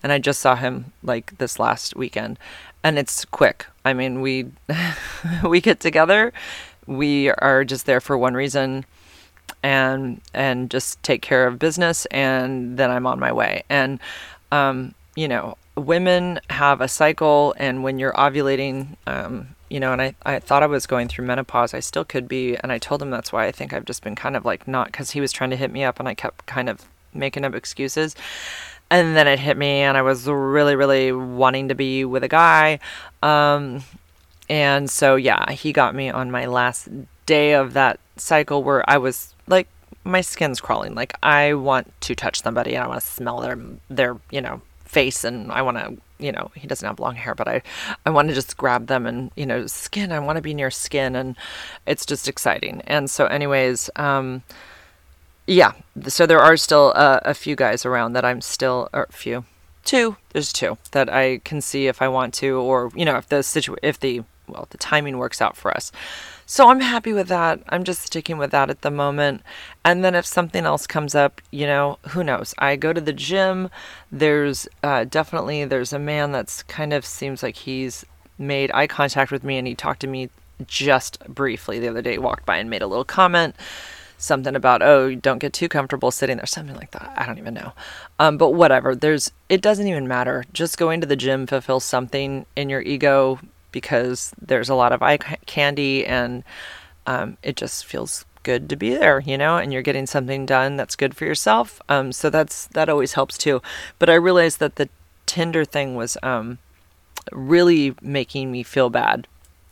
[0.03, 2.38] and I just saw him like this last weekend,
[2.84, 3.65] and it's quick.
[3.86, 4.51] I mean, we
[5.43, 6.34] we get together,
[6.86, 8.86] we are just there for one reason
[9.64, 13.64] and and just take care of business and then I'm on my way.
[13.70, 13.99] And
[14.51, 20.01] um, you know, women have a cycle and when you're ovulating um, you know, and
[20.01, 21.74] I, I thought I was going through menopause.
[21.74, 22.57] I still could be.
[22.57, 24.88] And I told him that's why I think I've just been kind of like not
[24.88, 27.55] because he was trying to hit me up and I kept kind of making up
[27.55, 28.14] excuses.
[28.89, 32.28] And then it hit me and I was really, really wanting to be with a
[32.28, 32.80] guy.
[33.24, 33.84] Um,
[34.49, 36.89] and so, yeah, he got me on my last
[37.26, 39.67] day of that cycle where I was like,
[40.03, 40.95] my skin's crawling.
[40.95, 43.59] Like, I want to touch somebody and I want to smell their,
[43.89, 47.36] their, you know, face and I want to, you know, he doesn't have long hair,
[47.36, 47.61] but I,
[48.05, 50.11] I want to just grab them and, you know, skin.
[50.11, 51.36] I want to be near skin and
[51.86, 52.82] it's just exciting.
[52.88, 54.43] And so, anyways, um,
[55.47, 55.74] yeah,
[56.07, 59.45] so there are still uh, a few guys around that I'm still, or a few,
[59.84, 63.28] two, there's two that I can see if I want to, or, you know, if
[63.30, 65.91] the situ, if the, well, the timing works out for us.
[66.52, 67.62] So I'm happy with that.
[67.70, 69.41] I'm just sticking with that at the moment.
[69.86, 72.54] And then if something else comes up, you know, who knows?
[72.58, 73.70] I go to the gym.
[74.12, 78.06] There's uh, definitely there's a man that's kind of seems like he's
[78.38, 80.30] made eye contact with me and he talked to me
[80.68, 82.12] just briefly the other day.
[82.12, 83.56] He Walked by and made a little comment
[84.18, 87.56] something about oh don't get too comfortable sitting there something like that i don't even
[87.56, 87.74] know
[88.20, 92.45] um, but whatever there's it doesn't even matter just going to the gym fulfills something
[92.56, 93.39] in your ego
[93.72, 96.43] because there's a lot of eye candy and
[97.07, 100.78] um, it just feels good to be there, you know, and you're getting something done
[100.78, 101.82] that's good for yourself.
[101.89, 103.61] Um, so that's that always helps too.
[103.99, 104.89] But I realized that the
[105.26, 106.57] Tinder thing was um,
[107.32, 109.28] really making me feel bad.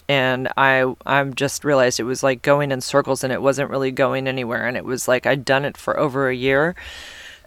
[0.07, 3.91] And I I just realized it was like going in circles and it wasn't really
[3.91, 4.67] going anywhere.
[4.67, 6.75] And it was like I'd done it for over a year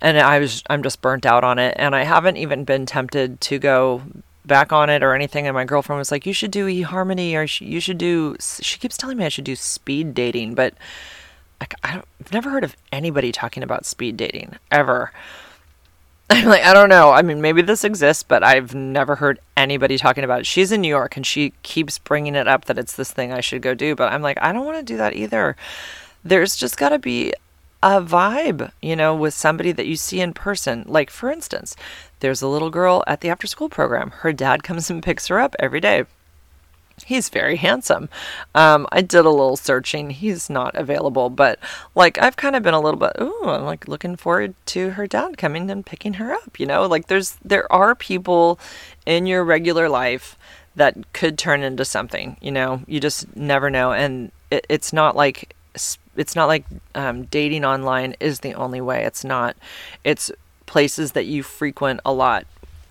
[0.00, 1.74] and I was I'm just burnt out on it.
[1.78, 4.02] And I haven't even been tempted to go
[4.44, 7.44] back on it or anything and my girlfriend was like you should do eharmony or
[7.64, 10.74] you should do she keeps telling me i should do speed dating but
[11.60, 15.12] like i've never heard of anybody talking about speed dating ever.
[16.30, 19.96] I'm like i don't know i mean maybe this exists but i've never heard anybody
[19.98, 20.46] talking about it.
[20.46, 23.40] She's in new york and she keeps bringing it up that it's this thing i
[23.40, 25.56] should go do but i'm like i don't want to do that either.
[26.24, 27.32] There's just got to be
[27.82, 30.84] a vibe, you know, with somebody that you see in person.
[30.86, 31.74] Like, for instance,
[32.20, 34.10] there's a little girl at the after school program.
[34.10, 36.04] Her dad comes and picks her up every day.
[37.04, 38.08] He's very handsome.
[38.54, 40.10] Um, I did a little searching.
[40.10, 41.58] He's not available, but
[41.94, 45.06] like I've kind of been a little bit, ooh, I'm like looking forward to her
[45.06, 46.60] dad coming and picking her up.
[46.60, 48.60] You know, like there's there are people
[49.06, 50.36] in your regular life
[50.76, 52.36] that could turn into something.
[52.40, 55.56] You know, you just never know, and it, it's not like
[56.16, 59.04] it's not like um, dating online is the only way.
[59.04, 59.56] It's not.
[60.04, 60.30] It's
[60.66, 62.46] places that you frequent a lot,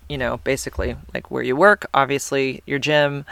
[0.08, 3.24] you know, basically like where you work, obviously your gym,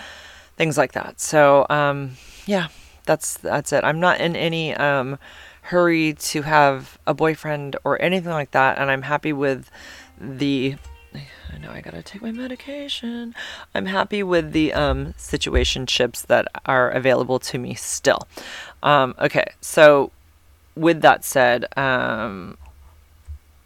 [0.56, 1.20] things like that.
[1.20, 2.12] So, um,
[2.46, 2.68] yeah,
[3.06, 3.84] that's that's it.
[3.84, 5.18] I'm not in any um,
[5.62, 9.70] hurry to have a boyfriend or anything like that, and I'm happy with
[10.20, 10.76] the.
[11.52, 13.34] I know I gotta take my medication.
[13.74, 18.28] I'm happy with the um, situationships that are available to me still.
[18.82, 20.10] Um, okay, so
[20.74, 22.56] with that said, um,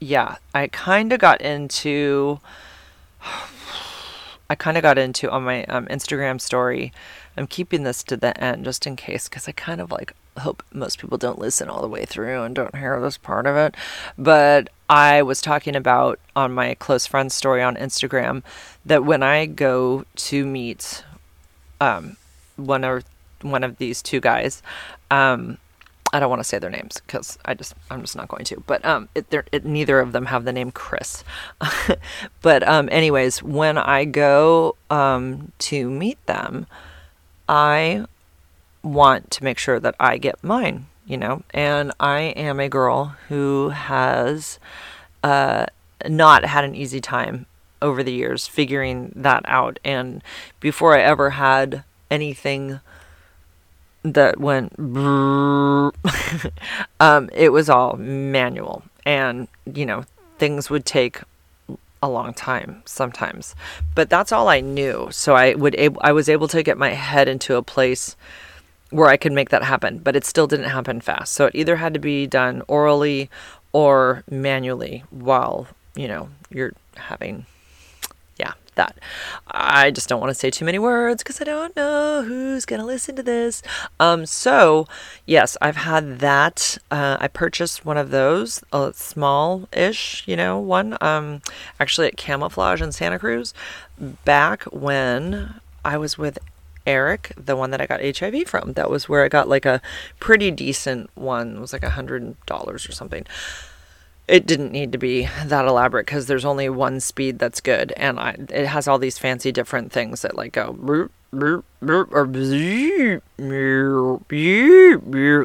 [0.00, 2.40] yeah, I kind of got into.
[4.50, 6.92] I kind of got into on my um, Instagram story.
[7.36, 10.62] I'm keeping this to the end just in case, because I kind of like hope
[10.72, 13.74] most people don't listen all the way through and don't hear this part of it.
[14.18, 18.42] But I was talking about on my close friends story on Instagram
[18.84, 21.04] that when I go to meet
[21.80, 22.16] um,
[22.56, 23.04] one of
[23.45, 24.62] one of these two guys,
[25.11, 25.59] um,
[26.12, 28.62] I don't want to say their names because I just I'm just not going to.
[28.66, 31.24] But um, it, it, neither of them have the name Chris.
[32.42, 36.66] but um, anyways, when I go um to meet them,
[37.49, 38.07] I
[38.82, 40.86] want to make sure that I get mine.
[41.07, 44.59] You know, and I am a girl who has
[45.24, 45.66] uh
[46.09, 47.47] not had an easy time
[47.82, 49.78] over the years figuring that out.
[49.84, 50.22] And
[50.61, 52.80] before I ever had anything
[54.05, 54.72] that went
[57.00, 60.05] um, it was all manual and you know
[60.38, 61.20] things would take
[62.02, 63.55] a long time sometimes.
[63.94, 65.09] But that's all I knew.
[65.11, 68.14] So I would ab- I was able to get my head into a place
[68.90, 71.32] where I could make that happen, but it still didn't happen fast.
[71.32, 73.30] So it either had to be done orally
[73.72, 77.46] or manually while, you know, you're having
[78.76, 78.98] that.
[79.46, 82.80] I just don't want to say too many words because I don't know who's going
[82.80, 83.62] to listen to this.
[84.00, 84.86] Um, so,
[85.26, 86.78] yes, I've had that.
[86.90, 91.42] Uh, I purchased one of those, a small ish, you know, one, um,
[91.80, 93.54] actually at Camouflage in Santa Cruz
[94.24, 96.38] back when I was with
[96.86, 98.74] Eric, the one that I got HIV from.
[98.74, 99.80] That was where I got like a
[100.20, 101.56] pretty decent one.
[101.56, 103.24] It was like a hundred dollars or something
[104.26, 108.18] it didn't need to be that elaborate because there's only one speed that's good, and
[108.18, 111.10] I, it has all these fancy different things that like go or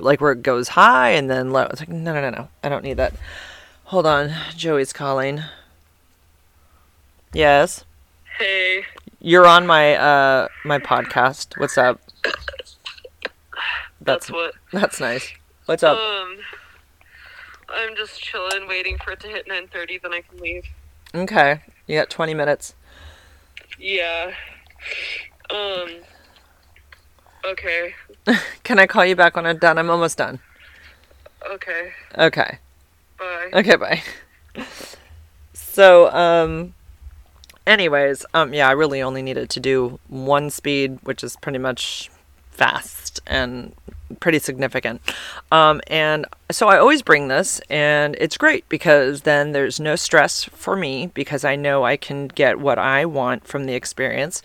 [0.02, 1.64] like where it goes high and then low.
[1.64, 2.48] It's like no, no, no, no.
[2.64, 3.14] I don't need that.
[3.86, 5.42] Hold on, Joey's calling.
[7.34, 7.84] Yes.
[8.38, 8.86] Hey.
[9.20, 11.60] You're on my uh my podcast.
[11.60, 12.00] What's up?
[14.02, 14.54] That's, that's what.
[14.72, 15.34] That's nice.
[15.66, 15.98] What's up?
[15.98, 16.38] Um.
[17.74, 20.66] I'm just chilling, waiting for it to hit 9:30, then I can leave.
[21.14, 22.76] Okay, you got 20 minutes.
[23.78, 24.34] Yeah.
[25.50, 25.90] Um.
[27.46, 27.96] Okay.
[28.64, 29.78] can I call you back when I'm done?
[29.78, 30.40] I'm almost done.
[31.50, 31.92] Okay.
[32.18, 32.60] Okay.
[33.18, 33.50] Bye.
[33.54, 34.04] Okay, bye.
[35.80, 36.74] So, um,
[37.66, 42.10] anyways, um, yeah, I really only needed to do one speed, which is pretty much
[42.52, 43.74] fast and
[44.20, 45.02] pretty significant.
[45.52, 50.44] Um, and so I always bring this, and it's great because then there's no stress
[50.44, 54.42] for me because I know I can get what I want from the experience,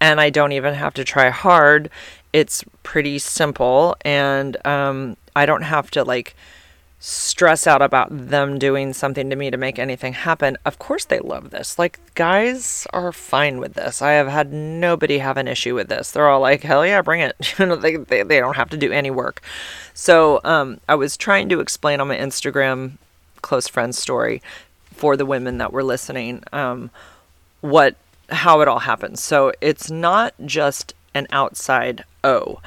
[0.00, 1.90] and I don't even have to try hard.
[2.32, 6.36] It's pretty simple, and um, I don't have to like
[7.00, 10.56] stress out about them doing something to me to make anything happen.
[10.64, 11.78] Of course, they love this.
[11.78, 14.02] Like, guys are fine with this.
[14.02, 16.10] I have had nobody have an issue with this.
[16.10, 17.36] They're all like, hell yeah, bring it.
[17.58, 19.42] you know, they, they, they don't have to do any work.
[19.94, 22.92] So, um, I was trying to explain on my Instagram
[23.42, 24.42] close friend story
[24.92, 26.90] for the women that were listening um,
[27.60, 27.94] what
[28.30, 29.22] how it all happens.
[29.22, 32.60] So, it's not just an outside O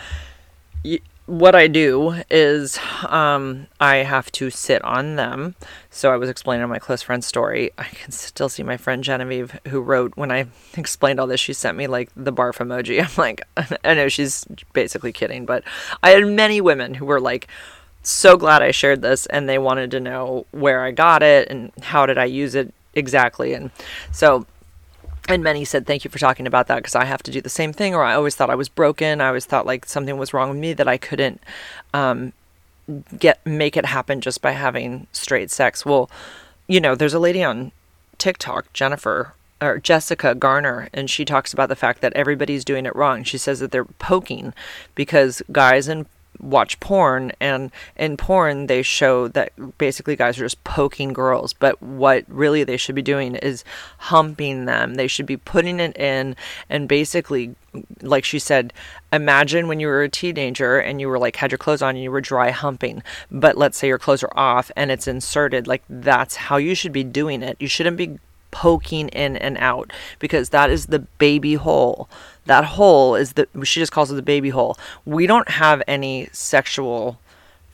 [1.32, 2.78] what I do is
[3.08, 5.56] um, I have to sit on them.
[5.90, 7.72] So I was explaining my close friend's story.
[7.78, 11.40] I can still see my friend Genevieve who wrote when I explained all this.
[11.40, 13.02] She sent me like the barf emoji.
[13.02, 13.42] I'm like,
[13.86, 15.64] I know she's basically kidding, but
[16.04, 17.48] I had many women who were like,
[18.04, 21.72] so glad I shared this and they wanted to know where I got it and
[21.82, 23.54] how did I use it exactly.
[23.54, 23.72] And
[24.12, 24.46] so
[25.28, 27.50] and many said thank you for talking about that because i have to do the
[27.50, 30.34] same thing or i always thought i was broken i always thought like something was
[30.34, 31.42] wrong with me that i couldn't
[31.94, 32.34] um,
[33.18, 36.10] get make it happen just by having straight sex well
[36.68, 37.72] you know there's a lady on
[38.18, 42.96] tiktok jennifer or Jessica Garner, and she talks about the fact that everybody's doing it
[42.96, 43.24] wrong.
[43.24, 44.54] She says that they're poking
[44.96, 46.08] because guys and
[46.42, 51.82] watch porn and in porn they show that basically guys are just poking girls but
[51.82, 53.64] what really they should be doing is
[53.98, 56.36] humping them they should be putting it in
[56.70, 57.56] and basically
[58.02, 58.74] like she said
[59.14, 62.04] imagine when you were a teenager and you were like had your clothes on and
[62.04, 65.84] you were dry humping but let's say your clothes are off and it's inserted like
[65.90, 68.18] that's how you should be doing it you shouldn't be
[68.52, 72.10] poking in and out because that is the baby hole.
[72.46, 74.78] That hole is the she just calls it the baby hole.
[75.06, 77.20] We don't have any sexual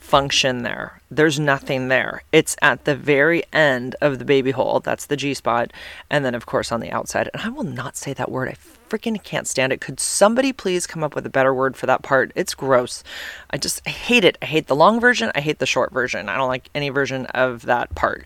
[0.08, 1.02] function there.
[1.12, 2.24] There's nothing there.
[2.32, 4.80] It's at the very end of the baby hole.
[4.80, 5.74] That's the G spot.
[6.10, 7.30] And then, of course, on the outside.
[7.34, 8.48] And I will not say that word.
[8.48, 8.56] I
[8.90, 9.82] freaking can't stand it.
[9.82, 12.32] Could somebody please come up with a better word for that part?
[12.36, 13.04] It's gross.
[13.50, 14.38] I just I hate it.
[14.42, 15.30] I hate the long version.
[15.36, 16.30] I hate the short version.
[16.30, 18.26] I don't like any version of that part.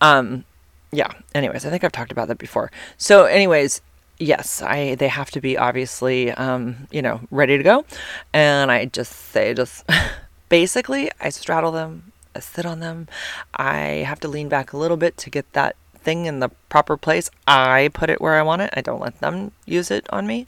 [0.00, 0.44] Um,
[0.90, 3.82] yeah anyways i think i've talked about that before so anyways
[4.18, 7.84] yes i they have to be obviously um you know ready to go.
[8.32, 9.88] And i just say just
[10.48, 13.08] basically i straddle them i sit on them.
[13.54, 16.96] I have to lean back a little bit to get that thing in the proper
[16.96, 17.30] place.
[17.46, 18.70] I put it where i want it.
[18.74, 20.46] I don't let them use it on me.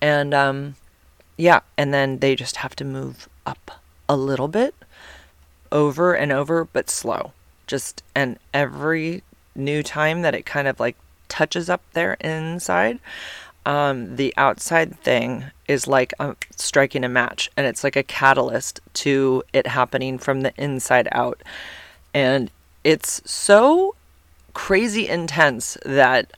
[0.00, 0.76] And um
[1.36, 4.74] yeah and then they just have to move up a little bit
[5.72, 7.32] over and over but slow.
[7.66, 9.22] Just and every
[9.56, 10.96] new time that it kind of like
[11.34, 13.00] touches up there inside.
[13.66, 18.80] Um, the outside thing is like a, striking a match, and it's like a catalyst
[19.04, 21.42] to it happening from the inside out.
[22.12, 22.52] And
[22.84, 23.96] it's so
[24.52, 26.32] crazy intense that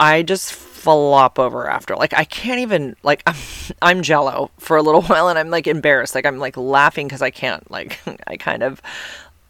[0.00, 1.94] I just flop over after.
[1.94, 3.36] Like I can't even like I'm
[3.82, 6.16] I'm jello for a little while and I'm like embarrassed.
[6.16, 8.82] Like I'm like laughing cuz I can't like I kind of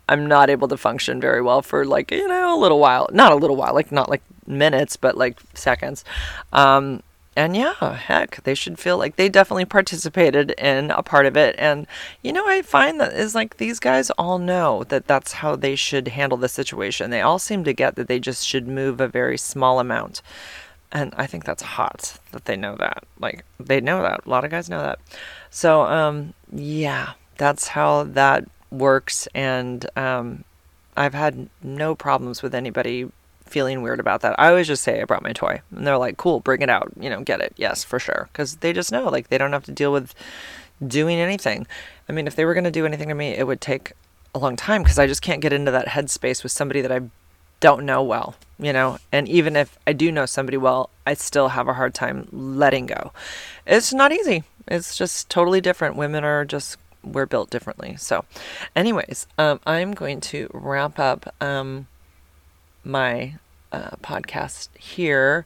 [0.09, 3.09] I'm not able to function very well for like, you know, a little while.
[3.13, 6.05] Not a little while, like not like minutes, but like seconds.
[6.53, 7.03] Um,
[7.37, 11.55] and yeah, heck, they should feel like they definitely participated in a part of it.
[11.59, 11.87] And
[12.23, 15.77] you know, I find that is like these guys all know that that's how they
[15.77, 17.11] should handle the situation.
[17.11, 20.23] They all seem to get that they just should move a very small amount.
[20.91, 23.05] And I think that's hot that they know that.
[23.21, 24.25] Like they know that.
[24.25, 24.99] A lot of guys know that.
[25.51, 30.45] So um yeah, that's how that works and um
[30.97, 33.11] I've had no problems with anybody
[33.47, 34.39] feeling weird about that.
[34.39, 36.93] I always just say I brought my toy, and they're like, "Cool, bring it out.
[36.99, 37.53] You know, get it.
[37.57, 40.15] Yes, for sure." Because they just know, like, they don't have to deal with
[40.87, 41.67] doing anything.
[42.09, 43.93] I mean, if they were going to do anything to me, it would take
[44.35, 47.01] a long time because I just can't get into that headspace with somebody that I
[47.61, 48.99] don't know well, you know.
[49.13, 52.87] And even if I do know somebody well, I still have a hard time letting
[52.87, 53.13] go.
[53.67, 54.45] It's not easy.
[54.69, 55.97] It's just totally different.
[55.97, 57.97] Women are just we're built differently.
[57.97, 58.25] So,
[58.75, 61.35] anyways, um, I'm going to wrap up.
[61.41, 61.87] Um,
[62.87, 63.35] my
[63.73, 65.45] uh, podcast here.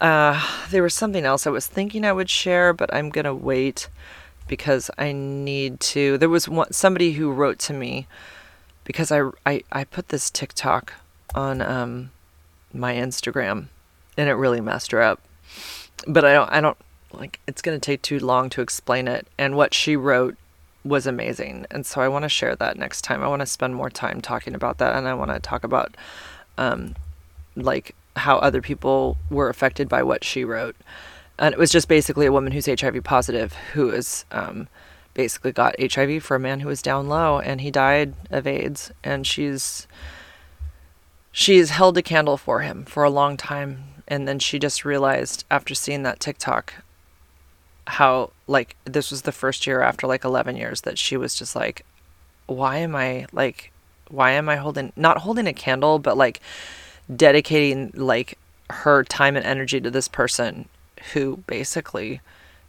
[0.00, 0.40] Uh,
[0.70, 3.88] there was something else I was thinking I would share, but I'm gonna wait
[4.46, 6.18] because I need to.
[6.18, 8.06] There was one, somebody who wrote to me
[8.84, 10.94] because I, I, I put this TikTok
[11.34, 12.10] on um,
[12.72, 13.68] my Instagram
[14.16, 15.20] and it really messed her up.
[16.06, 16.78] But I don't I don't
[17.12, 19.26] like it's gonna take too long to explain it.
[19.38, 20.36] And what she wrote
[20.84, 23.22] was amazing, and so I want to share that next time.
[23.22, 25.96] I want to spend more time talking about that, and I want to talk about
[26.58, 26.94] um,
[27.56, 30.76] like how other people were affected by what she wrote.
[31.38, 34.68] And it was just basically a woman who's HIV positive who is um,
[35.14, 38.90] basically got HIV for a man who was down low and he died of AIDS.
[39.04, 39.86] And she's
[41.30, 43.84] she's held a candle for him for a long time.
[44.08, 46.74] And then she just realized after seeing that TikTok
[47.86, 51.56] how like this was the first year after like 11 years that she was just
[51.56, 51.86] like
[52.46, 53.72] why am I like
[54.10, 56.40] why am I holding not holding a candle, but like
[57.14, 58.38] dedicating like
[58.70, 60.68] her time and energy to this person
[61.12, 62.20] who basically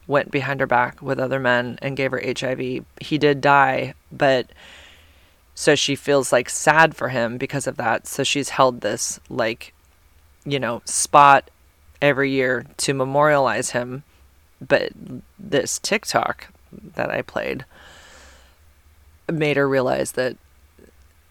[0.07, 2.85] went behind her back with other men and gave her HIV.
[2.99, 4.47] He did die, but
[5.53, 8.07] so she feels like sad for him because of that.
[8.07, 9.73] So she's held this like
[10.45, 11.49] you know, spot
[12.01, 14.03] every year to memorialize him.
[14.65, 14.91] But
[15.37, 16.49] this TikTok
[16.95, 17.65] that I played
[19.31, 20.37] made her realize that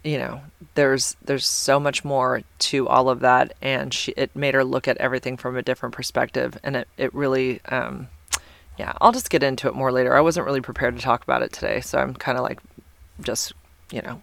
[0.04, 0.40] you know
[0.74, 3.54] there's there's so much more to all of that.
[3.60, 6.58] And she it made her look at everything from a different perspective.
[6.62, 8.08] And it, it really um
[8.78, 10.14] yeah i'll just get into it more later.
[10.14, 11.80] I wasn't really prepared to talk about it today.
[11.80, 12.60] So i'm kind of like
[13.20, 13.52] just
[13.90, 14.22] you know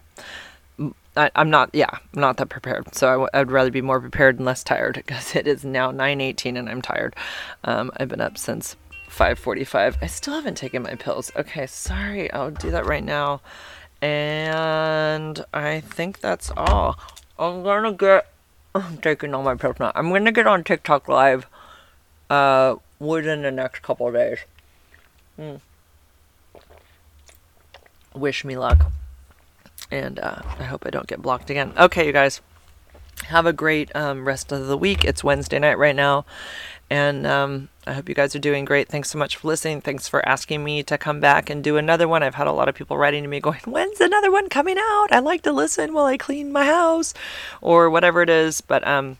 [1.16, 2.94] I, am not yeah i'm not that prepared.
[2.94, 5.92] So I w- i'd rather be more prepared and less tired because it is now
[5.92, 7.14] 9.18 and i'm tired.
[7.64, 8.76] Um, i've been up since
[9.10, 11.30] 5.45 i still haven't taken my pills.
[11.36, 12.32] Okay sorry.
[12.32, 13.40] I'll do that right now
[14.02, 16.98] and I think that's all.
[17.38, 18.26] I'm gonna get.
[18.74, 19.92] I'm taking all my pills now.
[19.94, 21.46] I'm gonna get on TikTok live
[22.28, 24.38] uh, within the next couple days.
[25.38, 25.60] Mm.
[28.14, 28.90] Wish me luck.
[29.90, 31.72] And uh, I hope I don't get blocked again.
[31.78, 32.40] Okay, you guys.
[33.26, 35.04] Have a great um, rest of the week.
[35.04, 36.26] It's Wednesday night right now.
[36.88, 38.88] And um, I hope you guys are doing great.
[38.88, 39.80] Thanks so much for listening.
[39.80, 42.22] Thanks for asking me to come back and do another one.
[42.22, 45.08] I've had a lot of people writing to me going, When's another one coming out?
[45.10, 47.12] I like to listen while I clean my house
[47.60, 48.60] or whatever it is.
[48.60, 49.18] But um,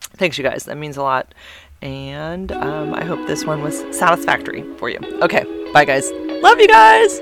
[0.00, 0.64] thanks, you guys.
[0.64, 1.34] That means a lot.
[1.82, 4.98] And um, I hope this one was satisfactory for you.
[5.22, 5.44] Okay.
[5.72, 6.10] Bye, guys.
[6.12, 7.20] Love you guys.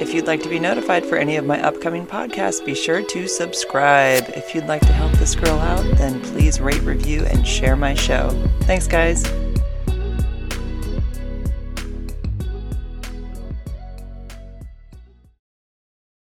[0.00, 3.28] If you'd like to be notified for any of my upcoming podcasts, be sure to
[3.28, 4.24] subscribe.
[4.30, 7.92] If you'd like to help this girl out, then please rate, review, and share my
[7.92, 8.30] show.
[8.62, 9.30] Thanks, guys.